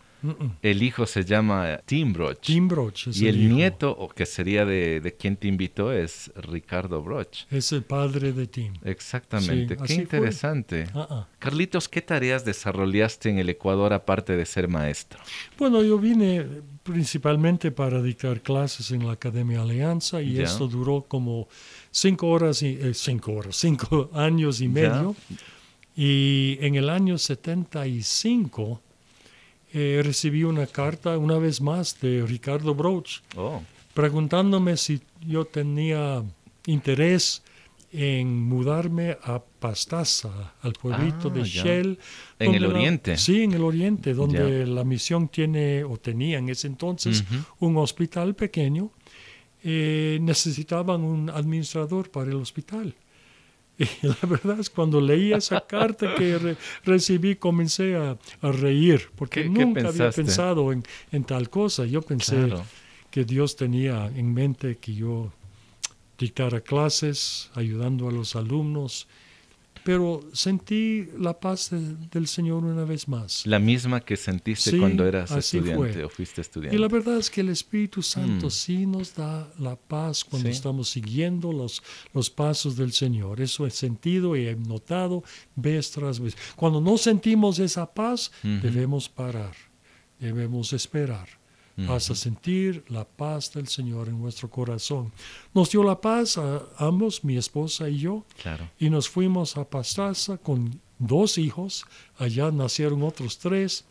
El 0.63 0.83
hijo 0.83 1.07
se 1.07 1.25
llama 1.25 1.81
Tim 1.87 2.13
Broch. 2.13 2.41
Tim 2.41 2.67
Broch 2.69 3.07
es 3.09 3.21
y 3.21 3.29
el, 3.29 3.41
hijo. 3.41 3.55
nieto, 3.55 3.91
o 3.97 4.09
que 4.09 4.27
sería 4.27 4.65
de, 4.65 5.01
de 5.01 5.15
quien 5.15 5.37
te 5.37 5.47
invitó, 5.49 5.93
es 5.93 6.33
Ricardo 6.37 7.03
Broch. 7.03 7.45
Es 7.51 7.73
el 7.73 7.83
padre 7.83 8.33
de 8.33 8.47
Tim. 8.47 8.73
Exactamente. 8.85 9.77
Sí, 9.77 9.85
Qué 9.87 9.95
interesante. 9.95 10.87
Ah, 10.95 11.07
ah. 11.11 11.29
Carlitos, 11.39 11.89
¿qué 11.89 12.03
tareas 12.03 12.45
desarrollaste 12.45 13.31
en 13.31 13.39
el 13.39 13.49
Ecuador 13.49 13.93
aparte 13.93 14.37
de 14.37 14.45
ser 14.45 14.67
maestro? 14.69 15.21
Bueno, 15.57 15.83
yo 15.83 15.99
vine 15.99 16.45
principalmente 16.83 17.71
para 17.71 18.03
dictar 18.03 18.41
clases 18.41 18.91
en 18.91 19.07
la 19.07 19.13
Academia 19.13 19.63
Alianza 19.63 20.21
y 20.23 20.33
Ya. 20.35 20.45
esto 20.45 20.67
duró 20.69 21.03
como 21.07 21.49
cinco 21.91 22.29
horas 22.29 22.63
y 22.63 22.79
eh, 22.81 22.93
cinco 22.95 23.33
horas, 23.35 23.57
cinco 23.61 24.11
años 24.15 24.61
y 24.61 24.65
Ya. 24.67 24.71
medio. 24.73 25.17
Y 25.97 26.59
en 26.61 26.77
el 26.77 26.89
año 26.91 27.19
75 27.19 28.81
eh, 29.73 30.01
recibí 30.05 30.45
una 30.45 30.67
carta 30.67 31.19
una 31.19 31.39
vez 31.39 31.61
más 31.61 32.01
de 32.01 32.25
Ricardo 32.27 32.75
Broch 32.75 33.21
Oh, 33.37 33.63
preguntándome 33.95 34.77
si 34.77 35.01
yo 35.27 35.45
tenía 35.45 36.23
interés 36.67 37.43
en 37.93 38.43
mudarme 38.43 39.17
a 39.23 39.41
Pastaza, 39.43 40.53
al 40.63 40.73
pueblito 40.75 41.29
Ah, 41.29 41.31
de 41.39 41.45
ya. 41.45 41.63
Shell. 41.65 41.99
¿En 42.39 42.55
el 42.55 42.63
la- 42.63 42.69
oriente? 42.69 43.17
sí, 43.17 43.43
en 43.45 43.53
el 43.53 43.63
oriente, 43.63 44.13
donde 44.15 44.67
la 44.67 44.85
misión 44.85 45.29
tiene 45.29 45.85
o 45.85 45.97
tenía 45.97 46.39
en 46.39 46.49
ese 46.51 46.67
entonces 46.67 47.25
un 47.61 47.77
hospital 47.79 48.35
pequeño. 48.35 48.91
Eh, 49.65 50.19
necesitaban 50.21 51.03
un 51.03 51.31
administrador 51.31 52.11
para 52.11 52.31
el 52.31 52.37
hospital. 52.37 52.95
Y 54.03 54.07
la 54.07 54.17
verdad 54.29 54.59
es 54.59 54.71
cuando 54.71 55.01
leí 55.01 55.33
esa 55.33 55.61
carta 55.61 56.15
que 56.17 56.37
re- 56.39 56.57
recibí 56.85 57.37
comencé 57.37 57.95
a, 57.97 58.17
a 58.43 58.53
reír 58.53 59.09
porque 59.15 59.43
¿Qué- 59.45 59.53
qué 59.53 59.65
nunca 59.67 59.89
había 59.89 60.11
pensado 60.11 60.73
en, 60.73 60.83
en 61.13 61.25
tal 61.25 61.49
cosa. 61.49 61.85
Yo 61.87 62.03
pensé 62.03 62.37
claro. 62.47 62.65
que 63.11 63.25
Dios 63.25 63.55
tenía 63.57 64.07
en 64.15 64.35
mente 64.35 64.79
que 64.79 64.95
yo 64.95 65.31
dictara 66.19 66.61
clases, 66.61 67.51
ayudando 67.55 68.09
a 68.09 68.13
los 68.13 68.35
alumnos, 68.35 69.07
pero 69.89 70.21
sentí 70.35 71.09
la 71.19 71.33
paz 71.41 71.71
de- 71.71 71.97
del 72.11 72.27
Señor 72.27 72.63
una 72.63 72.85
vez 72.85 73.09
más. 73.09 73.47
La 73.47 73.59
misma 73.59 74.01
que 74.03 74.19
sentiste 74.19 74.73
Sí, 74.73 74.79
cuando 74.79 75.07
eras 75.07 75.31
estudiante 75.31 75.93
fue. 75.95 76.05
o 76.05 76.11
fuiste 76.11 76.41
Y 76.41 76.43
estudiante. 76.43 76.79
la 76.79 76.89
verdad 76.89 77.17
es 77.17 77.31
que 77.31 77.41
el 77.41 77.49
Espíritu 77.49 78.03
Santo 78.03 78.49
Mm. 78.49 78.51
sí 78.51 78.85
nos 78.87 79.15
da 79.15 79.51
la 79.59 79.77
paz 79.77 80.25
cuando 80.27 80.51
Sí. 80.51 80.55
estamos 80.57 80.91
siguiendo 80.91 81.55
los, 81.55 81.83
los 82.13 82.29
pasos 82.29 82.77
del 82.77 82.93
Señor. 82.93 83.41
Eso 83.41 83.67
he 83.67 83.71
sentido 83.71 84.37
y 84.37 84.47
he 84.49 84.57
notado 84.57 85.25
vez 85.57 85.91
tras 85.91 86.21
vez. 86.21 86.37
Cuando 86.55 86.83
no 86.83 86.99
sentimos 86.99 87.59
esa 87.59 87.87
paz, 87.87 88.31
Ujú. 88.45 88.61
debemos 88.61 89.09
parar, 89.09 89.55
debemos 90.21 90.75
esperar. 90.75 91.38
Vas 91.87 92.11
a 92.11 92.15
sentir 92.17 92.85
la 92.89 93.05
paz 93.05 93.53
del 93.53 93.69
Señor 93.69 94.09
en 94.09 94.21
nuestro 94.21 94.51
corazón. 94.51 95.13
Nos 95.55 95.71
dio 95.71 95.85
la 95.85 96.01
paz 96.01 96.37
a 96.37 96.63
ambos, 96.77 97.23
mi 97.23 97.37
esposa 97.37 97.89
y 97.89 97.99
yo, 97.99 98.25
Claro. 98.43 98.69
y 98.81 98.91
nos 98.91 99.09
fuimos 99.09 99.57
a 99.57 99.63
Pastaza 99.65 100.39
con 100.39 100.81
dos 100.99 101.39
hijos. 101.39 101.85
Allá 102.19 102.51
nacieron 102.51 103.03
otros 103.05 103.39
tres. 103.39 103.85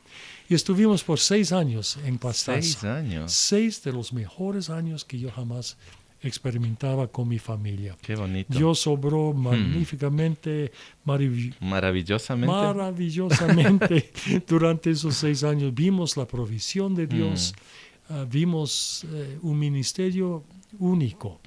Y 0.50 0.56
estuvimos 0.56 1.02
por 1.04 1.20
seis 1.20 1.52
años 1.54 1.98
en 2.04 2.18
Pastaza. 2.18 2.62
Seis 2.62 2.84
años. 2.84 3.32
Seis 3.32 3.82
de 3.84 3.94
los 3.94 4.12
mejores 4.12 4.70
años 4.70 5.06
que 5.06 5.18
yo 5.20 5.32
jamás 5.32 5.78
experimentaba 6.22 7.08
con 7.08 7.28
mi 7.28 7.40
familia. 7.40 7.96
Qué 8.02 8.16
bonito. 8.16 8.58
Dios 8.58 8.86
obró 8.88 9.34
magníficamente, 9.34 10.72
marav- 11.06 11.56
Maravillosamente. 11.60 12.48
maravillosamente 12.56 14.12
durante 14.48 14.92
esos 14.92 15.16
seis 15.16 15.44
años. 15.44 15.74
Vimos 15.74 16.18
la 16.18 16.26
provisión 16.28 16.96
de 16.96 17.08
Dios, 17.08 17.54
Mm. 18.10 18.14
ah, 18.14 18.26
vimos 18.30 19.06
eh, 19.14 19.38
un 19.42 19.60
ministerio 19.60 20.44
único 20.80 21.40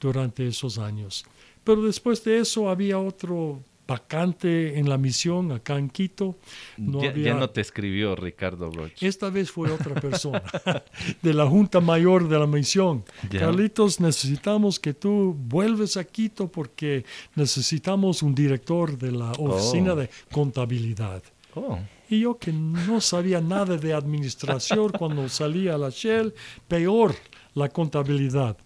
durante 0.00 0.46
esos 0.46 0.78
años. 0.78 1.24
Pero 1.64 1.82
después 1.82 2.22
de 2.24 2.38
eso 2.38 2.68
había 2.70 2.98
otro 2.98 3.60
vacante 3.88 4.78
en 4.78 4.88
la 4.88 4.98
misión 4.98 5.50
acá 5.50 5.78
en 5.78 5.88
Quito. 5.88 6.36
No 6.76 6.98
ya, 7.00 7.06
ya 7.06 7.10
había- 7.10 7.34
no 7.34 7.48
te 7.50 7.62
escribió 7.62 8.14
Ricardo 8.14 8.70
Broch. 8.70 9.02
esta 9.02 9.30
vez 9.30 9.50
fue 9.50 9.72
otra 9.72 9.94
persona 9.94 10.42
de 11.22 11.34
la 11.34 11.46
Junta 11.46 11.80
Mayor 11.80 12.28
de 12.28 12.38
la 12.38 12.46
Misión. 12.46 13.02
Ya. 13.30 13.40
Carlitos, 13.40 13.98
necesitamos 13.98 14.78
que 14.78 14.92
tú 14.94 15.34
vuelves 15.36 15.96
a 15.96 16.04
Quito 16.04 16.48
porque 16.48 17.04
necesitamos 17.34 18.22
un 18.22 18.34
director 18.34 18.96
de 18.98 19.10
la 19.12 19.32
oficina 19.32 19.94
Oh. 19.94 19.96
de 19.96 20.10
contabilidad. 20.30 21.22
Oh, 21.54 21.78
Y 22.10 22.20
yo 22.20 22.36
que 22.38 22.52
no 22.52 23.00
sabía 23.00 23.40
nada 23.40 23.76
de 23.78 23.94
administración 23.94 24.92
cuando 24.98 25.28
salí 25.30 25.68
a 25.68 25.78
la 25.78 25.88
Shell, 25.88 26.34
peor 26.68 27.14
la 27.54 27.68
contabilidad. 27.70 28.56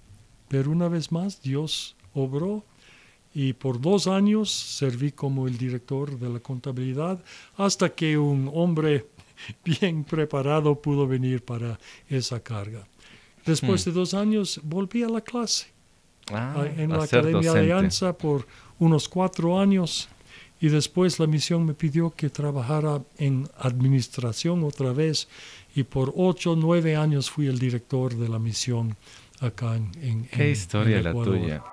Pero 0.49 0.71
una 0.73 0.88
vez 0.88 1.12
más 1.12 1.41
Dios 1.41 1.95
obró 2.12 2.64
y 3.35 3.53
por 3.55 3.81
dos 3.81 4.07
años 4.07 4.51
serví 4.51 5.12
como 5.12 5.47
el 5.49 5.57
director 5.57 6.19
de 6.19 6.29
la 6.29 6.39
contabilidad 6.41 7.23
hasta 7.57 7.89
que 7.91 8.19
un 8.19 8.51
hombre 8.53 9.07
bien 9.65 10.05
preparado 10.05 10.81
pudo 10.81 11.07
venir 11.07 11.43
para 11.45 11.79
esa 12.09 12.41
carga. 12.41 12.87
Después 13.47 13.87
Hmm. 13.87 13.91
de 13.91 13.95
dos 13.95 14.15
años 14.15 14.61
volví 14.62 15.03
a 15.03 15.09
la 15.09 15.21
clase 15.21 15.67
ah, 16.33 16.65
en 16.77 16.91
la 16.91 17.05
Academia 17.05 17.33
docente. 17.51 17.59
Alianza 17.59 18.17
por 18.17 18.47
unos 18.79 19.09
cuatro 19.09 19.59
años 19.59 20.09
y 20.61 20.69
después 20.69 21.19
la 21.19 21.27
misión 21.27 21.67
me 21.67 21.75
pidió 21.75 22.11
que 22.11 22.31
trabajara 22.31 23.03
en 23.19 23.49
administración 23.59 24.62
otra 24.62 24.93
vez 24.93 25.27
y 25.75 25.83
por 25.83 26.12
ocho, 26.17 26.55
nueve 26.55 26.95
años 26.95 27.31
fui 27.31 27.47
el 27.49 27.59
director 27.59 28.15
de 28.15 28.29
la 28.29 28.39
misión 28.39 28.95
acá 29.41 29.75
en, 29.77 29.91
en- 30.03 30.25
Qué 30.27 30.45
en- 30.45 30.51
historia 30.53 30.99
en 30.99 31.05
la 31.05 31.12
tuya. 31.12 31.65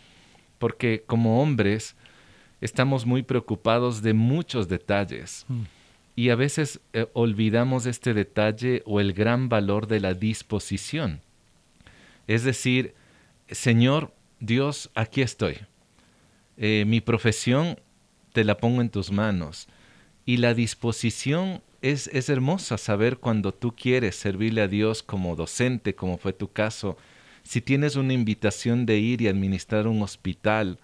Porque 0.57 1.03
como 1.05 1.41
hombres 1.41 1.97
estamos 2.61 3.05
muy 3.05 3.23
preocupados 3.23 4.01
de 4.01 4.13
muchos 4.13 4.69
detalles. 4.69 5.45
Mm. 5.47 5.61
Y 6.15 6.29
a 6.29 6.35
veces 6.35 6.79
eh, 6.93 7.07
olvidamos 7.13 7.85
este 7.85 8.13
detalle 8.13 8.83
o 8.85 8.99
el 8.99 9.13
gran 9.13 9.49
valor 9.49 9.87
de 9.87 9.99
la 9.99 10.13
disposición. 10.13 11.21
Es 12.27 12.43
decir, 12.43 12.93
Señor, 13.49 14.13
Dios, 14.39 14.91
aquí 14.93 15.21
estoy. 15.21 15.57
Eh, 16.57 16.85
mi 16.87 17.01
profesión 17.01 17.79
te 18.33 18.43
la 18.43 18.57
pongo 18.57 18.81
en 18.81 18.89
tus 18.89 19.11
manos. 19.11 19.67
Y 20.25 20.37
la 20.37 20.53
disposición 20.53 21.61
es, 21.81 22.07
es 22.07 22.29
hermosa 22.29 22.77
saber 22.77 23.17
cuando 23.17 23.53
tú 23.53 23.75
quieres 23.75 24.15
servirle 24.15 24.61
a 24.61 24.67
Dios 24.67 25.01
como 25.01 25.35
docente, 25.35 25.95
como 25.95 26.17
fue 26.17 26.33
tu 26.33 26.51
caso. 26.51 26.97
Si 27.43 27.61
tienes 27.61 27.95
una 27.95 28.13
invitación 28.13 28.85
de 28.85 28.99
ir 28.99 29.21
y 29.21 29.27
administrar 29.27 29.87
un 29.87 30.01
hospital, 30.03 30.77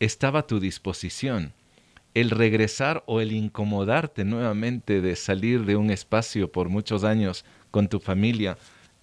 estaba 0.00 0.40
a 0.40 0.46
tu 0.46 0.60
disposición. 0.60 1.52
El 2.14 2.30
regresar 2.30 3.02
o 3.06 3.20
el 3.20 3.32
incomodarte 3.32 4.24
nuevamente 4.24 5.00
de 5.00 5.16
salir 5.16 5.64
de 5.64 5.76
un 5.76 5.90
espacio 5.90 6.50
por 6.50 6.68
muchos 6.68 7.04
años 7.04 7.44
con 7.70 7.88
tu 7.88 8.00
familia 8.00 8.56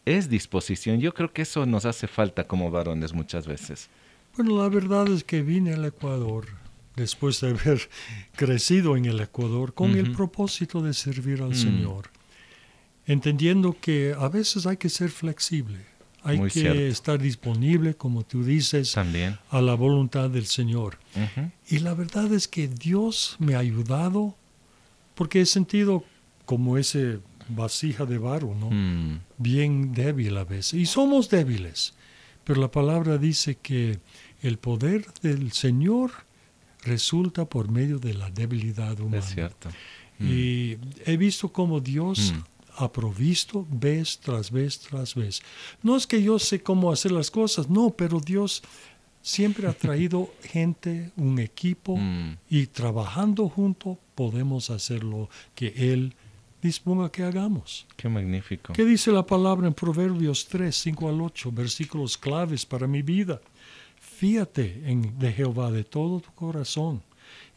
es 0.06 0.30
disposición. 0.30 1.00
Yo 1.00 1.14
creo 1.14 1.32
que 1.32 1.44
eso 1.44 1.66
nos 1.66 1.86
hace 1.86 2.08
falta 2.08 2.46
como 2.46 2.72
varones 2.72 3.14
muchas 3.14 3.48
veces. 3.48 3.90
Bueno, 4.36 4.62
la 4.62 4.70
verdad 4.70 5.08
es 5.10 5.24
que 5.24 5.44
vine 5.44 5.74
al 5.74 5.86
Ecuador 5.86 6.48
después 6.96 7.40
de 7.42 7.50
haber 7.50 7.90
crecido 8.36 8.98
en 8.98 9.06
el 9.06 9.20
Ecuador 9.20 9.74
con 9.74 9.92
el 9.92 10.12
propósito 10.12 10.82
de 10.82 10.94
servir 10.94 11.42
al 11.42 11.52
Mm. 11.52 11.56
Señor, 11.56 12.10
entendiendo 13.06 13.76
que 13.80 14.16
a 14.18 14.28
veces 14.28 14.66
hay 14.66 14.78
que 14.78 14.90
ser 14.90 15.10
flexible, 15.10 15.80
Hay 16.24 16.38
Muy 16.38 16.50
que 16.50 16.62
cierto. 16.62 16.80
estar 16.82 17.20
disponible, 17.22 17.96
como 17.96 18.24
tú 18.24 18.44
dices, 18.44 18.94
También. 18.94 19.38
a 19.50 19.62
la 19.62 19.74
voluntad 19.76 20.30
del 20.30 20.46
Señor. 20.46 20.98
Y 21.70 21.80
la 21.80 21.94
verdad 21.94 22.32
es 22.34 22.48
que 22.48 22.68
Dios 22.68 23.36
me 23.40 23.56
ha 23.56 23.60
ayudado 23.60 24.36
porque 25.16 25.42
he 25.42 25.46
sentido 25.46 26.04
como 26.46 26.78
ese 26.78 27.20
vasija 27.50 28.06
de 28.06 28.18
barro, 28.18 28.56
¿no? 28.56 28.70
Mm, 28.72 29.20
Bien 29.38 29.94
débil 29.94 30.38
a 30.38 30.46
veces. 30.46 30.74
Y 30.76 30.86
somos 30.86 31.30
débiles. 31.30 31.94
Pero 32.46 32.62
la 32.62 32.72
palabra 32.72 33.18
dice 33.18 33.56
que 33.62 34.00
el 34.42 34.58
poder 34.58 35.06
del 35.22 35.52
Señor 35.52 36.12
resulta 36.84 37.46
por 37.46 37.70
medio 37.70 38.00
de 38.00 38.14
la 38.14 38.30
debilidad 38.30 39.00
humana. 39.00 39.20
es 39.20 39.34
cierto. 39.34 39.70
Mm, 40.20 40.28
Y 40.32 40.78
he 41.06 41.18
visto 41.18 41.50
cómo 41.52 41.80
Dios 41.80 42.34
Mm. 42.34 42.44
Ha 42.78 42.92
provisto 42.92 43.66
vez 43.70 44.18
tras 44.20 44.52
vez 44.52 44.80
tras 44.80 45.16
vez. 45.16 45.42
No 45.82 45.96
es 45.96 46.08
que 46.08 46.22
yo 46.22 46.40
sé 46.40 46.62
cómo 46.62 46.92
hacer 46.92 47.12
las 47.12 47.30
cosas, 47.32 47.70
no, 47.70 47.92
pero 47.92 48.20
Dios 48.20 48.62
siempre 49.22 49.68
ha 49.68 49.74
traído 49.74 50.34
gente, 50.44 51.12
un 51.16 51.40
equipo, 51.40 51.96
Mm. 51.98 52.38
y 52.50 52.68
trabajando 52.68 53.48
juntos 53.50 53.98
podemos 54.16 54.70
hacer 54.70 55.04
lo 55.04 55.30
que 55.56 55.68
Él 55.94 56.14
disponga 56.62 57.12
que 57.12 57.24
hagamos. 57.24 57.86
Qué 57.98 58.08
magnífico. 58.10 58.74
¿Qué 58.74 58.86
dice 58.86 59.12
la 59.12 59.26
palabra 59.26 59.68
en 59.68 59.74
Proverbios 59.74 60.48
3, 60.48 60.74
5 60.76 61.10
al 61.10 61.22
8? 61.22 61.52
Versículos 61.52 62.18
claves 62.18 62.66
para 62.66 62.88
mi 62.88 63.02
vida. 63.02 63.42
Fíate 64.00 64.82
en, 64.86 65.18
de 65.20 65.32
Jehová 65.34 65.72
de 65.72 65.84
todo 65.84 66.20
tu 66.22 66.32
corazón 66.34 67.02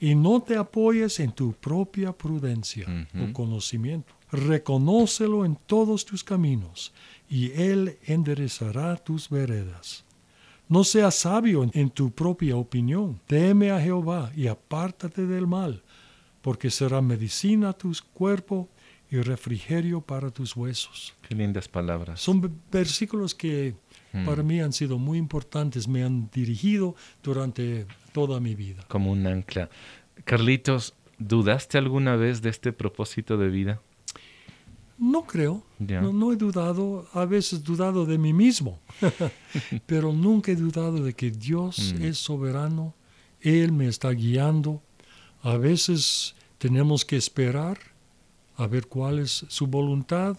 y 0.00 0.14
no 0.14 0.40
te 0.42 0.56
apoyes 0.56 1.20
en 1.20 1.32
tu 1.32 1.52
propia 1.52 2.12
prudencia 2.12 2.86
o 3.14 3.32
conocimiento. 3.32 4.12
Reconócelo 4.32 5.44
en 5.44 5.56
todos 5.66 6.04
tus 6.04 6.22
caminos 6.24 6.92
y 7.28 7.52
Él 7.52 7.98
enderezará 8.04 8.96
tus 8.96 9.28
veredas. 9.28 10.04
No 10.68 10.82
seas 10.84 11.14
sabio 11.14 11.68
en, 11.72 11.90
tu 11.90 12.10
propia 12.10 12.56
opinión. 12.56 13.20
Teme 13.26 13.70
a 13.70 13.80
Jehová 13.80 14.32
y 14.36 14.48
apártate 14.48 15.26
del 15.26 15.46
mal, 15.46 15.82
porque 16.42 16.70
será 16.70 17.00
medicina 17.00 17.68
a 17.70 17.72
tu 17.72 17.92
cuerpo 18.12 18.68
y 19.10 19.18
refrigerio 19.20 20.00
para 20.00 20.30
tus 20.30 20.56
huesos. 20.56 21.14
Qué 21.28 21.34
lindas 21.36 21.68
palabras. 21.68 22.20
Son 22.20 22.40
ve- 22.40 22.50
versículos 22.72 23.34
que 23.34 23.74
Mm. 24.12 24.24
para 24.24 24.42
mí 24.42 24.60
han 24.60 24.72
sido 24.72 24.98
muy 24.98 25.18
importantes, 25.18 25.86
me 25.86 26.02
han 26.02 26.28
dirigido 26.32 26.94
durante 27.22 27.86
toda 28.12 28.40
mi 28.40 28.54
vida. 28.54 28.84
Como 28.88 29.12
un 29.12 29.26
ancla. 29.26 29.68
Carlitos, 30.24 30.94
¿dudaste 31.18 31.76
alguna 31.78 32.16
vez 32.16 32.40
de 32.42 32.50
este 32.50 32.72
propósito 32.72 33.36
de 33.36 33.48
vida? 33.48 33.80
No 34.98 35.26
creo, 35.26 35.62
no, 35.78 36.12
no 36.12 36.32
he 36.32 36.36
dudado, 36.36 37.06
a 37.12 37.24
veces 37.26 37.62
dudado 37.62 38.06
de 38.06 38.16
mí 38.16 38.32
mismo, 38.32 38.78
pero 39.86 40.12
nunca 40.12 40.52
he 40.52 40.56
dudado 40.56 41.02
de 41.04 41.12
que 41.14 41.30
Dios 41.30 41.94
Mm. 41.98 42.02
es 42.04 42.18
soberano, 42.18 42.94
Él 43.40 43.72
me 43.72 43.88
está 43.88 44.10
guiando. 44.10 44.82
A 45.42 45.56
veces 45.58 46.34
tenemos 46.58 47.04
que 47.04 47.16
esperar 47.16 47.78
a 48.56 48.66
ver 48.66 48.86
cuál 48.86 49.18
es 49.18 49.44
su 49.48 49.66
voluntad. 49.66 50.38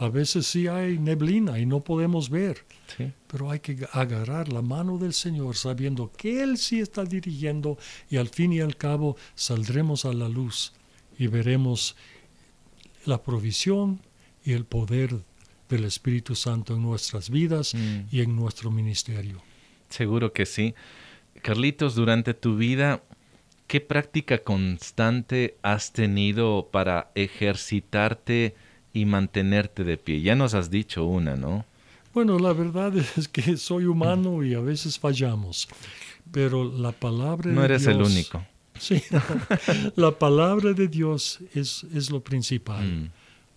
A 0.00 0.08
veces 0.08 0.46
sí 0.46 0.66
hay 0.68 0.98
neblina 0.98 1.58
y 1.58 1.66
no 1.66 1.84
podemos 1.84 2.30
ver. 2.30 2.64
Sí. 2.96 3.12
Pero 3.30 3.50
hay 3.50 3.60
que 3.60 3.86
agarrar 3.92 4.50
la 4.50 4.62
mano 4.62 4.96
del 4.96 5.12
Señor 5.12 5.54
sabiendo 5.54 6.10
que 6.16 6.42
Él 6.42 6.56
sí 6.56 6.80
está 6.80 7.04
dirigiendo 7.04 7.76
y 8.08 8.16
al 8.16 8.28
fin 8.30 8.54
y 8.54 8.60
al 8.60 8.76
cabo 8.76 9.16
saldremos 9.34 10.06
a 10.06 10.14
la 10.14 10.30
luz 10.30 10.72
y 11.18 11.26
veremos 11.26 11.94
la 13.08 13.22
provisión 13.22 14.00
y 14.44 14.52
el 14.52 14.64
poder 14.64 15.16
del 15.68 15.84
Espíritu 15.84 16.34
Santo 16.34 16.74
en 16.74 16.82
nuestras 16.82 17.30
vidas 17.30 17.74
Mm. 17.74 18.00
y 18.10 18.20
en 18.20 18.36
nuestro 18.36 18.70
ministerio. 18.70 19.42
Seguro 19.88 20.32
que 20.32 20.46
sí. 20.46 20.74
Carlitos, 21.42 21.94
durante 21.94 22.34
tu 22.34 22.56
vida, 22.56 23.02
¿qué 23.66 23.80
práctica 23.80 24.38
constante 24.38 25.56
has 25.62 25.92
tenido 25.92 26.68
para 26.70 27.10
ejercitarte 27.14 28.54
y 28.92 29.04
mantenerte 29.04 29.84
de 29.84 29.96
pie? 29.96 30.20
Ya 30.22 30.34
nos 30.34 30.54
has 30.54 30.70
dicho 30.70 31.04
una, 31.04 31.36
¿no? 31.36 31.64
Bueno, 32.14 32.38
la 32.38 32.52
verdad 32.52 32.92
es 33.16 33.28
que 33.28 33.56
soy 33.56 33.84
humano 33.84 34.42
y 34.44 34.54
a 34.54 34.60
veces 34.60 34.98
fallamos, 34.98 35.68
pero 36.32 36.64
la 36.64 36.92
palabra 36.92 37.50
No 37.50 37.60
de 37.60 37.66
eres 37.66 37.86
el 37.86 38.02
único. 38.02 38.44
Sí, 38.78 39.02
la 39.96 40.18
palabra 40.18 40.72
de 40.72 40.88
Dios 40.88 41.40
es, 41.54 41.84
es 41.94 42.10
lo 42.10 42.22
principal. 42.22 42.86
Mm. 42.86 43.10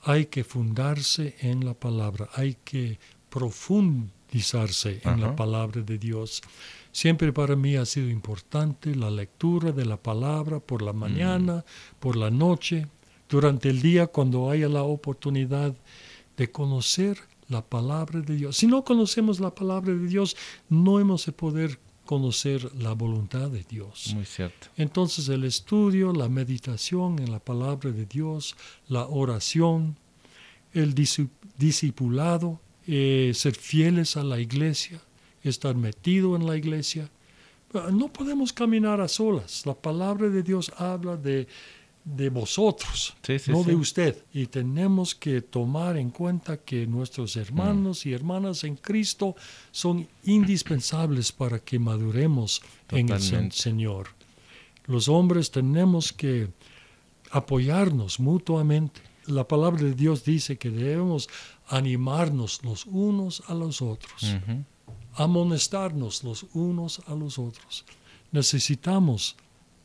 Hay 0.04 0.26
que 0.26 0.44
fundarse 0.44 1.36
en 1.42 1.64
la 1.66 1.74
palabra, 1.74 2.30
hay 2.34 2.58
que 2.64 3.00
profundizarse 3.30 5.02
en 5.04 5.10
Ajá. 5.10 5.18
la 5.18 5.36
palabra 5.36 5.82
de 5.82 5.98
Dios. 5.98 6.42
Siempre 6.92 7.32
para 7.32 7.56
mí 7.56 7.76
ha 7.76 7.86
sido 7.86 8.10
importante 8.10 8.96
la 8.96 9.10
lectura 9.10 9.72
de 9.72 9.86
la 9.86 9.98
palabra 9.98 10.60
por 10.60 10.82
la 10.82 10.92
mañana, 10.92 11.64
por 12.00 12.18
la 12.18 12.30
noche, 12.30 12.88
durante 13.30 13.70
el 13.70 13.82
día 13.82 14.08
cuando 14.08 14.50
haya 14.50 14.68
la 14.68 14.84
oportunidad 14.84 15.74
de 16.36 16.52
conocer 16.52 17.18
la 17.48 17.62
palabra 17.64 18.22
de 18.22 18.36
Dios. 18.36 18.58
Si 18.58 18.68
no 18.68 18.84
conocemos 18.84 19.40
la 19.40 19.56
palabra 19.56 19.94
de 19.94 20.08
Dios, 20.08 20.36
no 20.70 21.00
hemos 21.00 21.26
de 21.26 21.32
poder 21.32 21.80
conocer 22.12 22.76
la 22.76 22.92
voluntad 22.92 23.50
de 23.50 23.64
Dios. 23.64 24.12
Muy 24.14 24.26
cierto. 24.26 24.68
Entonces 24.76 25.30
el 25.30 25.46
estudio, 25.46 26.12
la 26.12 26.28
meditación 26.28 27.20
en 27.20 27.32
la 27.32 27.40
palabra 27.40 27.90
de 27.90 28.06
Dios, 28.06 28.58
la 28.90 29.08
oración, 29.08 29.96
el 30.74 30.94
discipulado, 30.94 32.60
eh, 32.86 33.32
ser 33.34 33.56
fieles 33.56 34.18
a 34.18 34.26
la 34.26 34.42
iglesia, 34.42 35.00
estar 35.42 35.74
metido 35.74 36.36
en 36.36 36.46
la 36.46 36.58
iglesia. 36.58 37.10
Ah, 37.74 37.88
No 37.94 38.12
podemos 38.12 38.52
caminar 38.52 39.00
a 39.00 39.08
solas. 39.08 39.66
La 39.66 39.74
palabra 39.74 40.28
de 40.28 40.44
Dios 40.44 40.70
habla 40.76 41.16
de, 41.16 41.48
de 42.04 42.30
vosotros, 42.30 43.14
Sí, 43.22 43.38
sí, 43.40 43.52
no 43.52 43.64
sí. 43.64 43.70
de 43.70 43.76
usted. 43.76 44.26
Y 44.34 44.48
tenemos 44.48 45.14
que 45.14 45.42
tomar 45.42 45.98
en 45.98 46.10
cuenta 46.10 46.58
que 46.58 46.88
nuestros 46.88 47.36
hermanos 47.36 48.06
y 48.06 48.14
hermanas 48.14 48.64
en 48.64 48.76
Cristo 48.76 49.36
son 49.72 50.08
indispensables 50.24 51.32
para 51.32 51.60
que 51.60 51.78
maduremos 51.80 52.62
en 52.90 53.10
el. 53.12 53.52
Señor. 53.52 54.08
Los 54.86 55.08
hombres 55.08 55.52
tenemos 55.52 56.12
que 56.12 56.50
apoyarnos 57.30 58.20
mutuamente. 58.20 59.02
La 59.28 59.48
palabra 59.48 59.84
de 59.84 59.94
Dios 59.94 60.26
dice 60.26 60.58
que 60.58 60.72
debemos 60.72 61.30
animarnos 61.68 62.64
los 62.64 62.86
unos 62.88 63.44
a 63.48 63.54
los 63.54 63.82
otros, 63.82 64.36
amonestarnos 65.14 66.24
los 66.24 66.46
unos 66.54 67.02
a 67.08 67.14
los 67.14 67.38
otros. 67.38 67.86
Necesitamos 68.32 69.36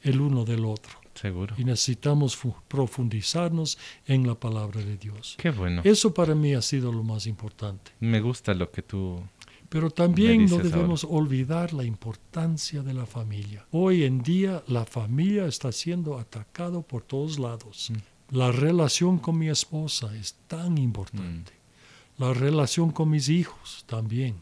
el 0.02 0.20
uno 0.20 0.44
del 0.44 0.64
otro 0.64 1.05
Seguro. 1.20 1.54
y 1.58 1.64
necesitamos 1.64 2.36
fu- 2.36 2.54
profundizarnos 2.68 3.78
en 4.06 4.26
la 4.26 4.34
palabra 4.34 4.80
de 4.82 4.96
Dios. 4.96 5.34
Qué 5.38 5.50
bueno. 5.50 5.82
Eso 5.84 6.12
para 6.14 6.34
mí 6.34 6.54
ha 6.54 6.62
sido 6.62 6.92
lo 6.92 7.02
más 7.02 7.26
importante. 7.26 7.90
Me 8.00 8.20
gusta 8.20 8.54
lo 8.54 8.70
que 8.70 8.82
tú... 8.82 9.20
Pero 9.68 9.90
también 9.90 10.46
no 10.46 10.58
debemos 10.58 11.02
olvidar 11.02 11.72
la 11.72 11.82
importancia 11.84 12.82
de 12.82 12.94
la 12.94 13.04
familia. 13.04 13.66
Hoy 13.72 14.04
en 14.04 14.22
día 14.22 14.62
la 14.68 14.84
familia 14.84 15.46
está 15.46 15.72
siendo 15.72 16.18
atacada 16.18 16.80
por 16.82 17.02
todos 17.02 17.38
lados. 17.40 17.90
Mm. 17.90 18.36
La 18.36 18.52
relación 18.52 19.18
con 19.18 19.38
mi 19.38 19.48
esposa 19.48 20.14
es 20.16 20.36
tan 20.46 20.78
importante. 20.78 21.52
Mm. 21.52 22.22
La 22.22 22.32
relación 22.32 22.90
con 22.92 23.10
mis 23.10 23.28
hijos 23.28 23.84
también. 23.88 24.36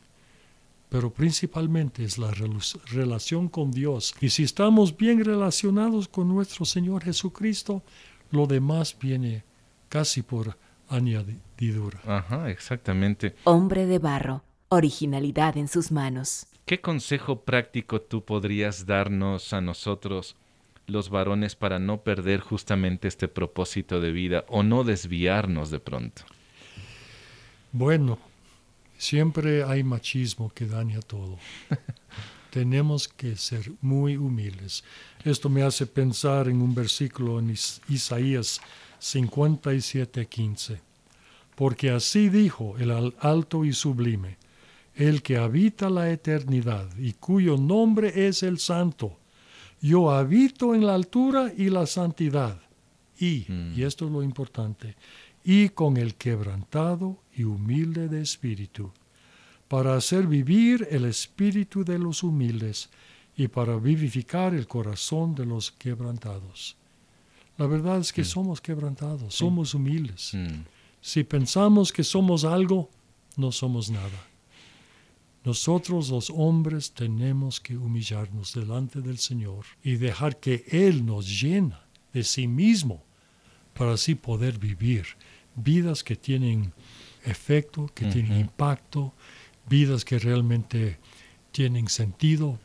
Pero 0.94 1.12
principalmente 1.12 2.04
es 2.04 2.18
la 2.18 2.30
relación 2.30 3.48
con 3.48 3.72
Dios. 3.72 4.14
Y 4.20 4.28
si 4.28 4.44
estamos 4.44 4.96
bien 4.96 5.24
relacionados 5.24 6.06
con 6.06 6.28
nuestro 6.28 6.64
Señor 6.64 7.02
Jesucristo, 7.02 7.82
lo 8.30 8.46
demás 8.46 8.96
viene 9.00 9.42
casi 9.88 10.22
por 10.22 10.56
añadidura. 10.88 12.00
Ajá, 12.06 12.48
exactamente. 12.48 13.34
Hombre 13.42 13.86
de 13.86 13.98
barro, 13.98 14.44
originalidad 14.68 15.56
en 15.56 15.66
sus 15.66 15.90
manos. 15.90 16.46
¿Qué 16.64 16.80
consejo 16.80 17.40
práctico 17.40 18.00
tú 18.00 18.24
podrías 18.24 18.86
darnos 18.86 19.52
a 19.52 19.60
nosotros, 19.60 20.36
los 20.86 21.10
varones, 21.10 21.56
para 21.56 21.80
no 21.80 22.02
perder 22.02 22.38
justamente 22.38 23.08
este 23.08 23.26
propósito 23.26 24.00
de 24.00 24.12
vida 24.12 24.44
o 24.46 24.62
no 24.62 24.84
desviarnos 24.84 25.72
de 25.72 25.80
pronto? 25.80 26.22
Bueno, 27.72 28.16
siempre 28.98 29.64
hay 29.64 29.82
machismo 29.82 30.50
que 30.50 30.66
daña 30.66 31.00
todo. 31.00 31.38
Tenemos 32.50 33.08
que 33.08 33.36
ser 33.36 33.72
muy 33.80 34.16
humildes. 34.16 34.84
Esto 35.24 35.48
me 35.48 35.62
hace 35.62 35.86
pensar 35.86 36.48
en 36.48 36.62
un 36.62 36.74
versículo 36.74 37.38
en 37.40 37.50
Is- 37.50 37.80
Isaías 37.88 38.60
57:15. 39.00 40.78
Porque 41.56 41.90
así 41.90 42.28
dijo 42.28 42.76
el 42.78 42.90
al- 42.90 43.14
alto 43.20 43.64
y 43.64 43.72
sublime, 43.72 44.36
el 44.94 45.22
que 45.22 45.36
habita 45.36 45.88
la 45.90 46.10
eternidad 46.10 46.88
y 46.98 47.12
cuyo 47.14 47.56
nombre 47.56 48.26
es 48.28 48.42
el 48.42 48.58
santo. 48.58 49.18
Yo 49.80 50.10
habito 50.10 50.74
en 50.74 50.86
la 50.86 50.94
altura 50.94 51.52
y 51.56 51.68
la 51.70 51.86
santidad. 51.86 52.60
Y, 53.18 53.46
Mm. 53.48 53.74
y 53.78 53.82
esto 53.82 54.06
es 54.06 54.10
lo 54.12 54.22
importante, 54.24 54.96
y 55.44 55.68
con 55.68 55.96
el 55.98 56.14
quebrantado 56.14 57.18
y 57.36 57.44
humilde 57.44 58.08
de 58.08 58.22
espíritu, 58.22 58.90
para 59.68 59.94
hacer 59.96 60.26
vivir 60.26 60.88
el 60.90 61.04
espíritu 61.04 61.84
de 61.84 61.98
los 61.98 62.22
humildes 62.22 62.88
y 63.36 63.48
para 63.48 63.76
vivificar 63.76 64.54
el 64.54 64.66
corazón 64.66 65.34
de 65.34 65.44
los 65.44 65.70
quebrantados. 65.72 66.76
La 67.58 67.66
verdad 67.66 67.98
es 67.98 68.12
que 68.12 68.22
Mm. 68.22 68.26
somos 68.26 68.60
quebrantados, 68.60 69.34
somos 69.34 69.74
humildes. 69.74 70.30
Mm, 70.34 70.64
Si 71.00 71.22
pensamos 71.22 71.92
que 71.92 72.02
somos 72.02 72.44
algo, 72.44 72.88
no 73.36 73.52
somos 73.52 73.90
nada. 73.90 74.26
Nosotros 75.44 76.08
los 76.08 76.30
hombres 76.30 76.92
tenemos 76.92 77.60
que 77.60 77.76
humillarnos 77.76 78.54
delante 78.54 79.02
del 79.02 79.18
Señor 79.18 79.66
y 79.82 79.96
dejar 79.96 80.40
que 80.40 80.64
Él 80.68 81.04
nos 81.04 81.26
llena 81.42 81.84
de 82.14 82.24
sí 82.24 82.48
mismo 82.48 83.02
para 83.74 83.92
así 83.92 84.14
poder 84.14 84.58
vivir 84.58 85.04
vidas 85.56 86.02
que 86.04 86.16
tienen 86.16 86.72
efecto, 87.24 87.90
que 87.94 88.06
tienen 88.06 88.40
impacto, 88.40 89.12
vidas 89.68 90.04
que 90.04 90.18
realmente 90.18 90.98
tienen 91.52 91.88
sentido 91.88 92.58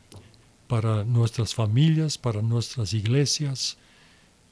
para 0.68 1.04
nuestras 1.04 1.56
familias, 1.56 2.18
para 2.18 2.42
nuestras 2.42 2.94
iglesias 2.94 3.78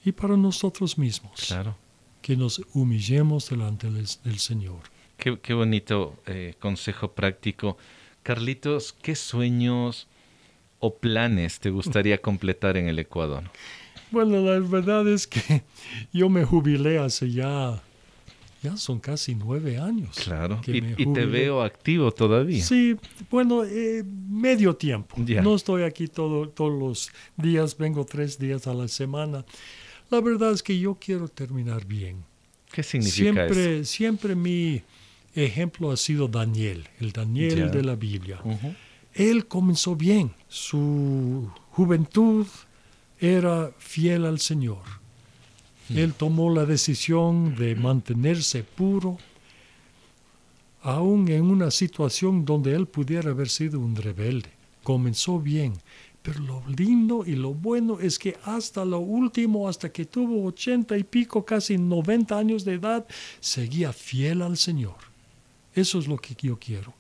y 0.04 0.12
para 0.12 0.38
nosotros 0.38 0.98
mismos 0.98 1.46
claro. 1.48 1.76
que 2.22 2.36
nos 2.36 2.62
humillemos 2.74 3.50
delante 3.50 3.90
del, 3.90 4.08
del 4.24 4.40
Señor. 4.40 4.82
Qué, 5.18 5.40
qué 5.40 5.54
bonito 5.54 6.16
eh, 6.26 6.56
consejo 6.60 7.12
práctico. 7.12 7.78
Carlitos, 8.24 8.94
¿qué 9.02 9.16
sueños 9.16 10.08
o 10.80 10.96
planes 10.96 11.60
te 11.60 11.70
gustaría 11.70 12.18
completar 12.22 12.78
en 12.78 12.88
el 12.88 13.00
Ecuador? 13.00 13.44
Bueno, 14.12 14.40
la 14.40 14.60
verdad 14.60 15.08
es 15.08 15.28
que 15.28 15.64
yo 16.14 16.30
me 16.30 16.46
jubilé 16.46 17.00
hace 17.00 17.32
ya, 17.32 17.82
ya 18.64 18.76
son 18.78 19.00
casi 19.00 19.36
nueve 19.36 19.78
años. 19.78 20.16
Claro. 20.24 20.60
que 20.62 20.78
Y, 20.78 20.82
me 20.82 20.96
y 20.98 21.14
te 21.14 21.26
veo 21.26 21.62
activo 21.62 22.12
todavía. 22.12 22.64
Sí, 22.64 22.96
bueno, 23.30 23.64
eh, 23.64 24.04
medio 24.04 24.76
tiempo. 24.76 25.16
Ya. 25.26 25.42
No 25.42 25.56
estoy 25.56 25.84
aquí 25.84 26.08
todo, 26.08 26.50
todos 26.50 26.78
los 26.80 27.10
días, 27.38 27.78
vengo 27.78 28.06
tres 28.06 28.38
días 28.40 28.68
a 28.68 28.74
la 28.74 28.88
semana. 28.88 29.46
La 30.10 30.22
verdad 30.22 30.52
es 30.54 30.64
que 30.64 30.78
yo 30.80 30.96
quiero 31.00 31.28
terminar 31.28 31.86
bien. 31.86 32.24
¿Qué 32.72 32.84
significa 32.84 33.46
eso? 33.46 33.54
Siempre, 33.54 33.86
siempre 33.86 34.36
mi 34.36 34.82
ejemplo 35.36 35.92
ha 35.92 35.98
sido 35.98 36.28
Daniel, 36.28 36.88
el 37.00 37.12
Daniel 37.12 37.56
Ya. 37.58 37.68
de 37.68 37.84
la 37.84 37.96
Biblia. 37.96 38.40
Ujú. 38.44 38.74
Él 39.14 39.48
comenzó 39.48 39.96
bien, 39.96 40.32
su 40.48 41.50
juventud 41.72 42.46
era 43.20 43.72
fiel 43.80 44.26
al 44.26 44.40
Señor. 44.40 44.84
Él 45.90 46.14
tomó 46.14 46.54
la 46.54 46.66
decisión 46.66 47.56
de 47.56 47.76
mantenerse 47.76 48.64
puro, 48.64 49.18
aun 50.82 51.30
en 51.30 51.44
una 51.44 51.72
situación 51.72 52.46
donde 52.46 52.74
él 52.74 52.88
pudiera 52.88 53.32
haber 53.32 53.50
sido 53.50 53.80
un 53.80 53.96
rebelde. 53.96 54.50
Comenzó 54.84 55.40
bien, 55.40 55.74
pero 56.22 56.40
lo 56.42 56.64
lindo 56.68 57.26
y 57.26 57.36
lo 57.36 57.54
bueno 57.54 58.00
es 58.00 58.20
que 58.20 58.38
hasta 58.44 58.84
lo 58.84 59.00
último, 59.00 59.70
hasta 59.70 59.92
que 59.92 60.06
tuvo 60.06 60.46
ochenta 60.46 60.98
y 60.98 61.04
pico, 61.04 61.46
casi 61.46 61.78
noventa 61.78 62.38
años 62.38 62.66
de 62.66 62.74
edad, 62.74 63.06
seguía 63.40 63.94
fiel 63.94 64.42
al 64.42 64.58
Señor. 64.58 64.98
Eso 65.74 66.00
es 66.00 66.08
lo 66.08 66.18
que 66.18 66.36
yo 66.40 66.58
quiero. 66.60 66.94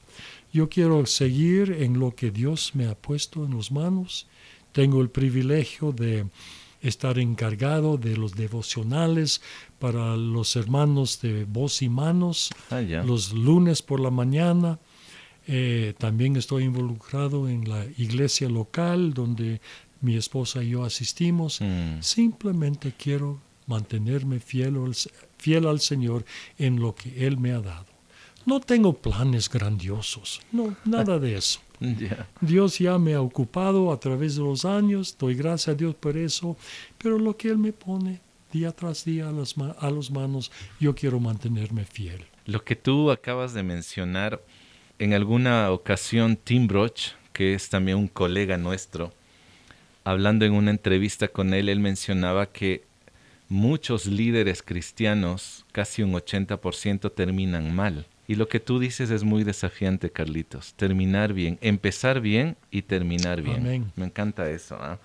Yo 0.53 0.69
quiero 0.69 1.05
seguir 1.05 1.71
en 1.79 1.99
lo 1.99 2.15
que 2.15 2.31
Dios 2.31 2.71
me 2.73 2.87
ha 2.87 2.95
puesto 2.95 3.43
en 3.43 3.57
las 3.57 3.71
manos. 3.71 4.27
Tengo 4.71 5.01
el 5.01 5.09
privilegio 5.09 5.91
de 5.91 6.25
estar 6.81 7.19
encargado 7.19 7.97
de 7.97 8.17
los 8.17 8.35
devocionales 8.35 9.41
para 9.79 10.15
los 10.15 10.55
hermanos 10.55 11.21
de 11.21 11.45
voz 11.45 11.81
y 11.81 11.89
manos 11.89 12.49
Ah, 12.69 12.81
los 12.81 13.33
lunes 13.33 13.81
por 13.81 13.99
la 13.99 14.11
mañana. 14.11 14.79
Eh, 15.47 15.93
también 15.97 16.35
estoy 16.35 16.65
involucrado 16.65 17.47
en 17.47 17.69
la 17.69 17.85
iglesia 17.97 18.49
local 18.49 19.13
donde 19.13 19.61
mi 20.01 20.15
esposa 20.15 20.61
y 20.63 20.69
yo 20.71 20.83
asistimos. 20.83 21.61
Mm, 21.61 22.01
Simplemente 22.01 22.93
quiero 22.97 23.39
mantenerme 23.65 24.39
fiel 24.39 24.75
al, 24.77 24.95
fiel 25.37 25.67
al 25.67 25.79
Señor 25.79 26.25
en 26.57 26.79
lo 26.79 26.95
que 26.95 27.25
Él 27.25 27.37
me 27.37 27.51
ha 27.51 27.61
dado. 27.61 27.85
No 28.45 28.61
tengo 28.61 28.93
planes 28.93 29.49
grandiosos, 29.49 30.39
no, 30.53 30.75
nada 30.85 31.19
de 31.19 31.35
eso. 31.35 31.59
Dios 32.41 32.79
ya 32.79 32.97
me 32.97 33.13
ha 33.13 33.21
ocupado 33.21 33.91
a 33.91 33.99
través 33.99 34.35
de 34.35 34.43
los 34.43 34.65
años, 34.65 35.15
doy 35.17 35.35
gracias 35.35 35.69
a 35.69 35.77
Dios 35.77 35.95
por 35.95 36.17
eso, 36.17 36.57
pero 36.97 37.17
lo 37.17 37.37
que 37.37 37.49
Él 37.49 37.57
me 37.57 37.73
pone 37.73 38.21
día 38.51 38.71
tras 38.71 39.05
día 39.05 39.29
a 39.29 39.31
las, 39.31 39.55
a 39.57 39.89
las 39.89 40.11
manos, 40.11 40.51
yo 40.79 40.95
quiero 40.95 41.19
mantenerme 41.19 41.85
fiel. 41.85 42.25
Lo 42.45 42.63
que 42.63 42.75
tú 42.75 43.11
acabas 43.11 43.53
de 43.53 43.63
mencionar, 43.63 44.41
en 44.99 45.13
alguna 45.13 45.69
ocasión 45.71 46.37
Tim 46.37 46.67
Broch, 46.67 47.11
que 47.33 47.53
es 47.53 47.69
también 47.69 47.97
un 47.97 48.07
colega 48.07 48.57
nuestro, 48.57 49.13
hablando 50.03 50.45
en 50.45 50.53
una 50.53 50.71
entrevista 50.71 51.27
con 51.27 51.53
él, 51.53 51.69
él 51.69 51.79
mencionaba 51.79 52.47
que 52.47 52.83
muchos 53.49 54.05
líderes 54.05 54.63
cristianos, 54.63 55.65
casi 55.71 56.01
un 56.01 56.13
80%, 56.13 57.13
terminan 57.13 57.75
mal. 57.75 58.05
Y 58.27 58.35
lo 58.35 58.49
que 58.49 58.59
tú 58.59 58.77
dices 58.77 59.09
es 59.09 59.23
muy 59.23 59.45
desafiante, 59.45 60.11
Carlitos. 60.11 60.73
Terminar 60.73 61.33
bien, 61.33 61.57
empezar 61.61 62.19
bien 62.19 62.57
y 62.69 62.81
terminar 62.81 63.41
bien. 63.41 63.61
Amén. 63.61 63.91
Me 63.95 64.05
encanta 64.05 64.49
eso. 64.49 64.77
¿ah? 64.79 64.99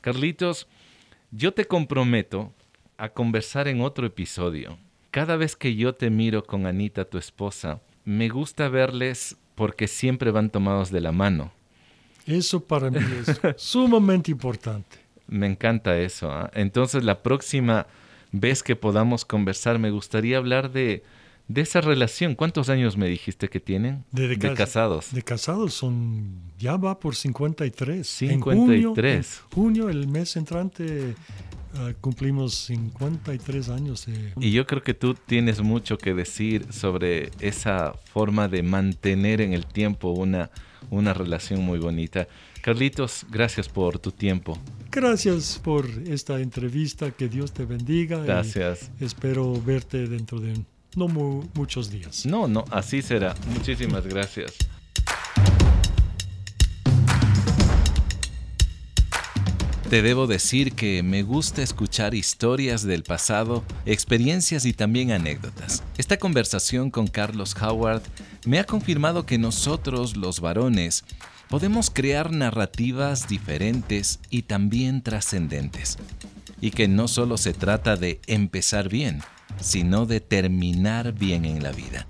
Carlitos, 0.00 0.66
yo 1.30 1.54
te 1.54 1.66
comprometo 1.66 2.52
a 2.98 3.08
conversar 3.08 3.68
en 3.68 3.80
otro 3.80 4.06
episodio. 4.06 4.78
Cada 5.12 5.36
vez 5.36 5.54
que 5.54 5.76
yo 5.76 5.94
te 5.94 6.10
miro 6.10 6.44
con 6.44 6.66
Anita, 6.66 7.04
tu 7.04 7.18
esposa, 7.18 7.80
me 8.04 8.28
gusta 8.28 8.68
verles 8.68 9.36
porque 9.54 9.86
siempre 9.86 10.32
van 10.32 10.50
tomados 10.50 10.90
de 10.90 11.00
la 11.00 11.12
mano. 11.12 11.52
Eso 12.26 12.60
para 12.60 12.90
mí 12.90 12.98
es 12.98 13.40
sumamente 13.56 14.32
importante. 14.32 14.98
Me 15.28 15.46
encanta 15.46 15.98
eso. 15.98 16.30
¿ah? 16.30 16.50
Entonces, 16.54 17.04
la 17.04 17.22
próxima 17.22 17.86
vez 18.32 18.62
que 18.62 18.74
podamos 18.74 19.24
conversar, 19.24 19.78
me 19.78 19.90
gustaría 19.90 20.36
hablar 20.36 20.72
de, 20.72 21.04
de 21.48 21.60
esa 21.60 21.80
relación. 21.80 22.34
¿Cuántos 22.34 22.68
años 22.68 22.96
me 22.96 23.08
dijiste 23.08 23.48
que 23.48 23.60
tienen? 23.60 24.04
De- 24.12 24.28
de 24.28 24.38
cas- 24.38 24.54
casados. 24.56 25.12
De 25.12 25.22
casados 25.22 25.74
son, 25.74 26.40
ya 26.58 26.76
va 26.76 26.98
por 26.98 27.14
53. 27.14 28.06
53. 28.06 28.32
En 28.32 28.90
junio, 29.54 29.84
junio, 29.84 29.88
el 29.88 30.08
mes 30.08 30.36
entrante, 30.36 31.14
ah, 31.74 31.92
cumplimos 32.00 32.54
53 32.54 33.68
años 33.68 34.06
de... 34.06 34.32
Y 34.40 34.50
yo 34.52 34.66
creo 34.66 34.82
que 34.82 34.94
tú 34.94 35.14
tienes 35.14 35.60
mucho 35.60 35.98
que 35.98 36.14
decir 36.14 36.72
sobre 36.72 37.30
esa 37.40 37.92
forma 38.12 38.48
de 38.48 38.62
mantener 38.62 39.40
en 39.40 39.52
el 39.52 39.66
tiempo 39.66 40.10
una, 40.10 40.50
una 40.90 41.14
relación 41.14 41.60
muy 41.62 41.78
bonita. 41.78 42.26
Carlitos, 42.62 43.24
gracias 43.30 43.68
por 43.68 44.00
tu 44.00 44.10
tiempo. 44.10 44.58
Gracias 44.90 45.60
por 45.62 45.86
esta 46.06 46.40
entrevista, 46.40 47.12
que 47.12 47.28
Dios 47.28 47.52
te 47.52 47.64
bendiga. 47.64 48.18
Gracias. 48.24 48.90
espero 48.98 49.52
verte 49.62 50.08
dentro 50.08 50.40
de 50.40 50.54
no 50.96 51.06
mu- 51.08 51.44
muchos 51.54 51.90
días. 51.90 52.26
No, 52.26 52.48
no, 52.48 52.64
así 52.70 53.02
será. 53.02 53.34
Muchísimas 53.54 54.04
gracias. 54.06 54.52
Te 59.90 60.02
debo 60.02 60.26
decir 60.26 60.72
que 60.72 61.04
me 61.04 61.22
gusta 61.22 61.62
escuchar 61.62 62.14
historias 62.16 62.82
del 62.82 63.04
pasado, 63.04 63.62
experiencias 63.84 64.64
y 64.64 64.72
también 64.72 65.12
anécdotas. 65.12 65.84
Esta 65.96 66.16
conversación 66.16 66.90
con 66.90 67.06
Carlos 67.06 67.54
Howard 67.60 68.02
me 68.44 68.58
ha 68.58 68.64
confirmado 68.64 69.26
que 69.26 69.38
nosotros, 69.38 70.16
los 70.16 70.40
varones, 70.40 71.04
podemos 71.48 71.90
crear 71.90 72.32
narrativas 72.32 73.28
diferentes 73.28 74.18
y 74.28 74.42
también 74.42 75.02
trascendentes. 75.02 75.98
Y 76.60 76.72
que 76.72 76.88
no 76.88 77.06
solo 77.06 77.36
se 77.36 77.52
trata 77.52 77.94
de 77.96 78.20
empezar 78.26 78.88
bien, 78.88 79.20
sino 79.60 80.06
de 80.06 80.20
terminar 80.20 81.12
bien 81.12 81.44
en 81.44 81.62
la 81.62 81.72
vida. 81.72 82.06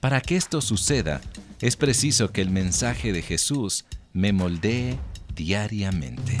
Para 0.00 0.20
que 0.20 0.36
esto 0.36 0.60
suceda, 0.60 1.20
es 1.60 1.76
preciso 1.76 2.32
que 2.32 2.40
el 2.40 2.50
mensaje 2.50 3.12
de 3.12 3.22
Jesús 3.22 3.84
me 4.12 4.32
moldee 4.32 4.98
diariamente. 5.34 6.38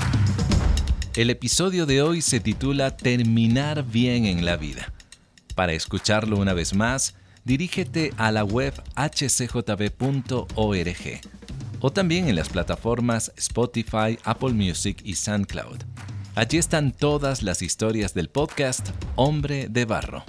El 1.14 1.30
episodio 1.30 1.86
de 1.86 2.02
hoy 2.02 2.22
se 2.22 2.40
titula 2.40 2.96
Terminar 2.96 3.84
bien 3.84 4.24
en 4.24 4.44
la 4.44 4.56
vida. 4.56 4.92
Para 5.54 5.72
escucharlo 5.72 6.38
una 6.38 6.54
vez 6.54 6.74
más, 6.74 7.14
dirígete 7.44 8.14
a 8.16 8.32
la 8.32 8.44
web 8.44 8.72
hcjb.org 8.96 10.50
o 11.80 11.90
también 11.90 12.28
en 12.28 12.36
las 12.36 12.48
plataformas 12.48 13.32
Spotify, 13.36 14.18
Apple 14.24 14.52
Music 14.52 15.00
y 15.04 15.14
SoundCloud. 15.14 15.84
Allí 16.40 16.56
están 16.56 16.92
todas 16.92 17.42
las 17.42 17.60
historias 17.60 18.14
del 18.14 18.30
podcast 18.30 18.88
Hombre 19.14 19.68
de 19.68 19.84
Barro. 19.84 20.24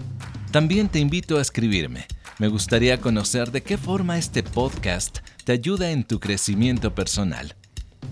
También 0.52 0.90
te 0.90 1.00
invito 1.00 1.38
a 1.38 1.42
escribirme. 1.42 2.06
Me 2.38 2.50
gustaría 2.50 3.00
conocer 3.00 3.50
de 3.54 3.64
qué 3.64 3.78
forma 3.78 4.18
este 4.18 4.44
podcast 4.44 5.20
te 5.46 5.54
ayuda 5.54 5.92
en 5.92 6.04
tu 6.04 6.20
crecimiento 6.20 6.94
personal. 6.94 7.56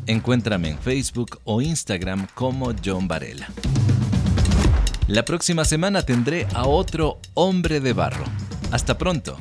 Encuéntrame 0.06 0.70
en 0.70 0.80
Facebook 0.80 1.42
o 1.44 1.62
Instagram 1.62 2.28
como 2.36 2.72
John 2.86 3.10
Varela. 3.10 3.50
La 5.08 5.26
próxima 5.26 5.66
semana 5.66 6.02
tendré 6.02 6.48
a 6.54 6.68
otro 6.68 7.20
hombre 7.34 7.82
de 7.82 7.92
barro. 7.92 8.24
Hasta 8.72 8.98
pronto. 8.98 9.38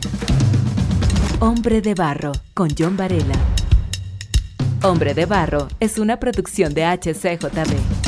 Hombre 1.39 1.81
de 1.81 1.95
Barro 1.95 2.33
con 2.55 2.71
John 2.77 2.97
Varela. 2.97 3.39
Hombre 4.83 5.15
de 5.15 5.27
Barro 5.27 5.69
es 5.79 5.99
una 5.99 6.19
producción 6.19 6.75
de 6.75 6.85
HCJB. 6.87 8.08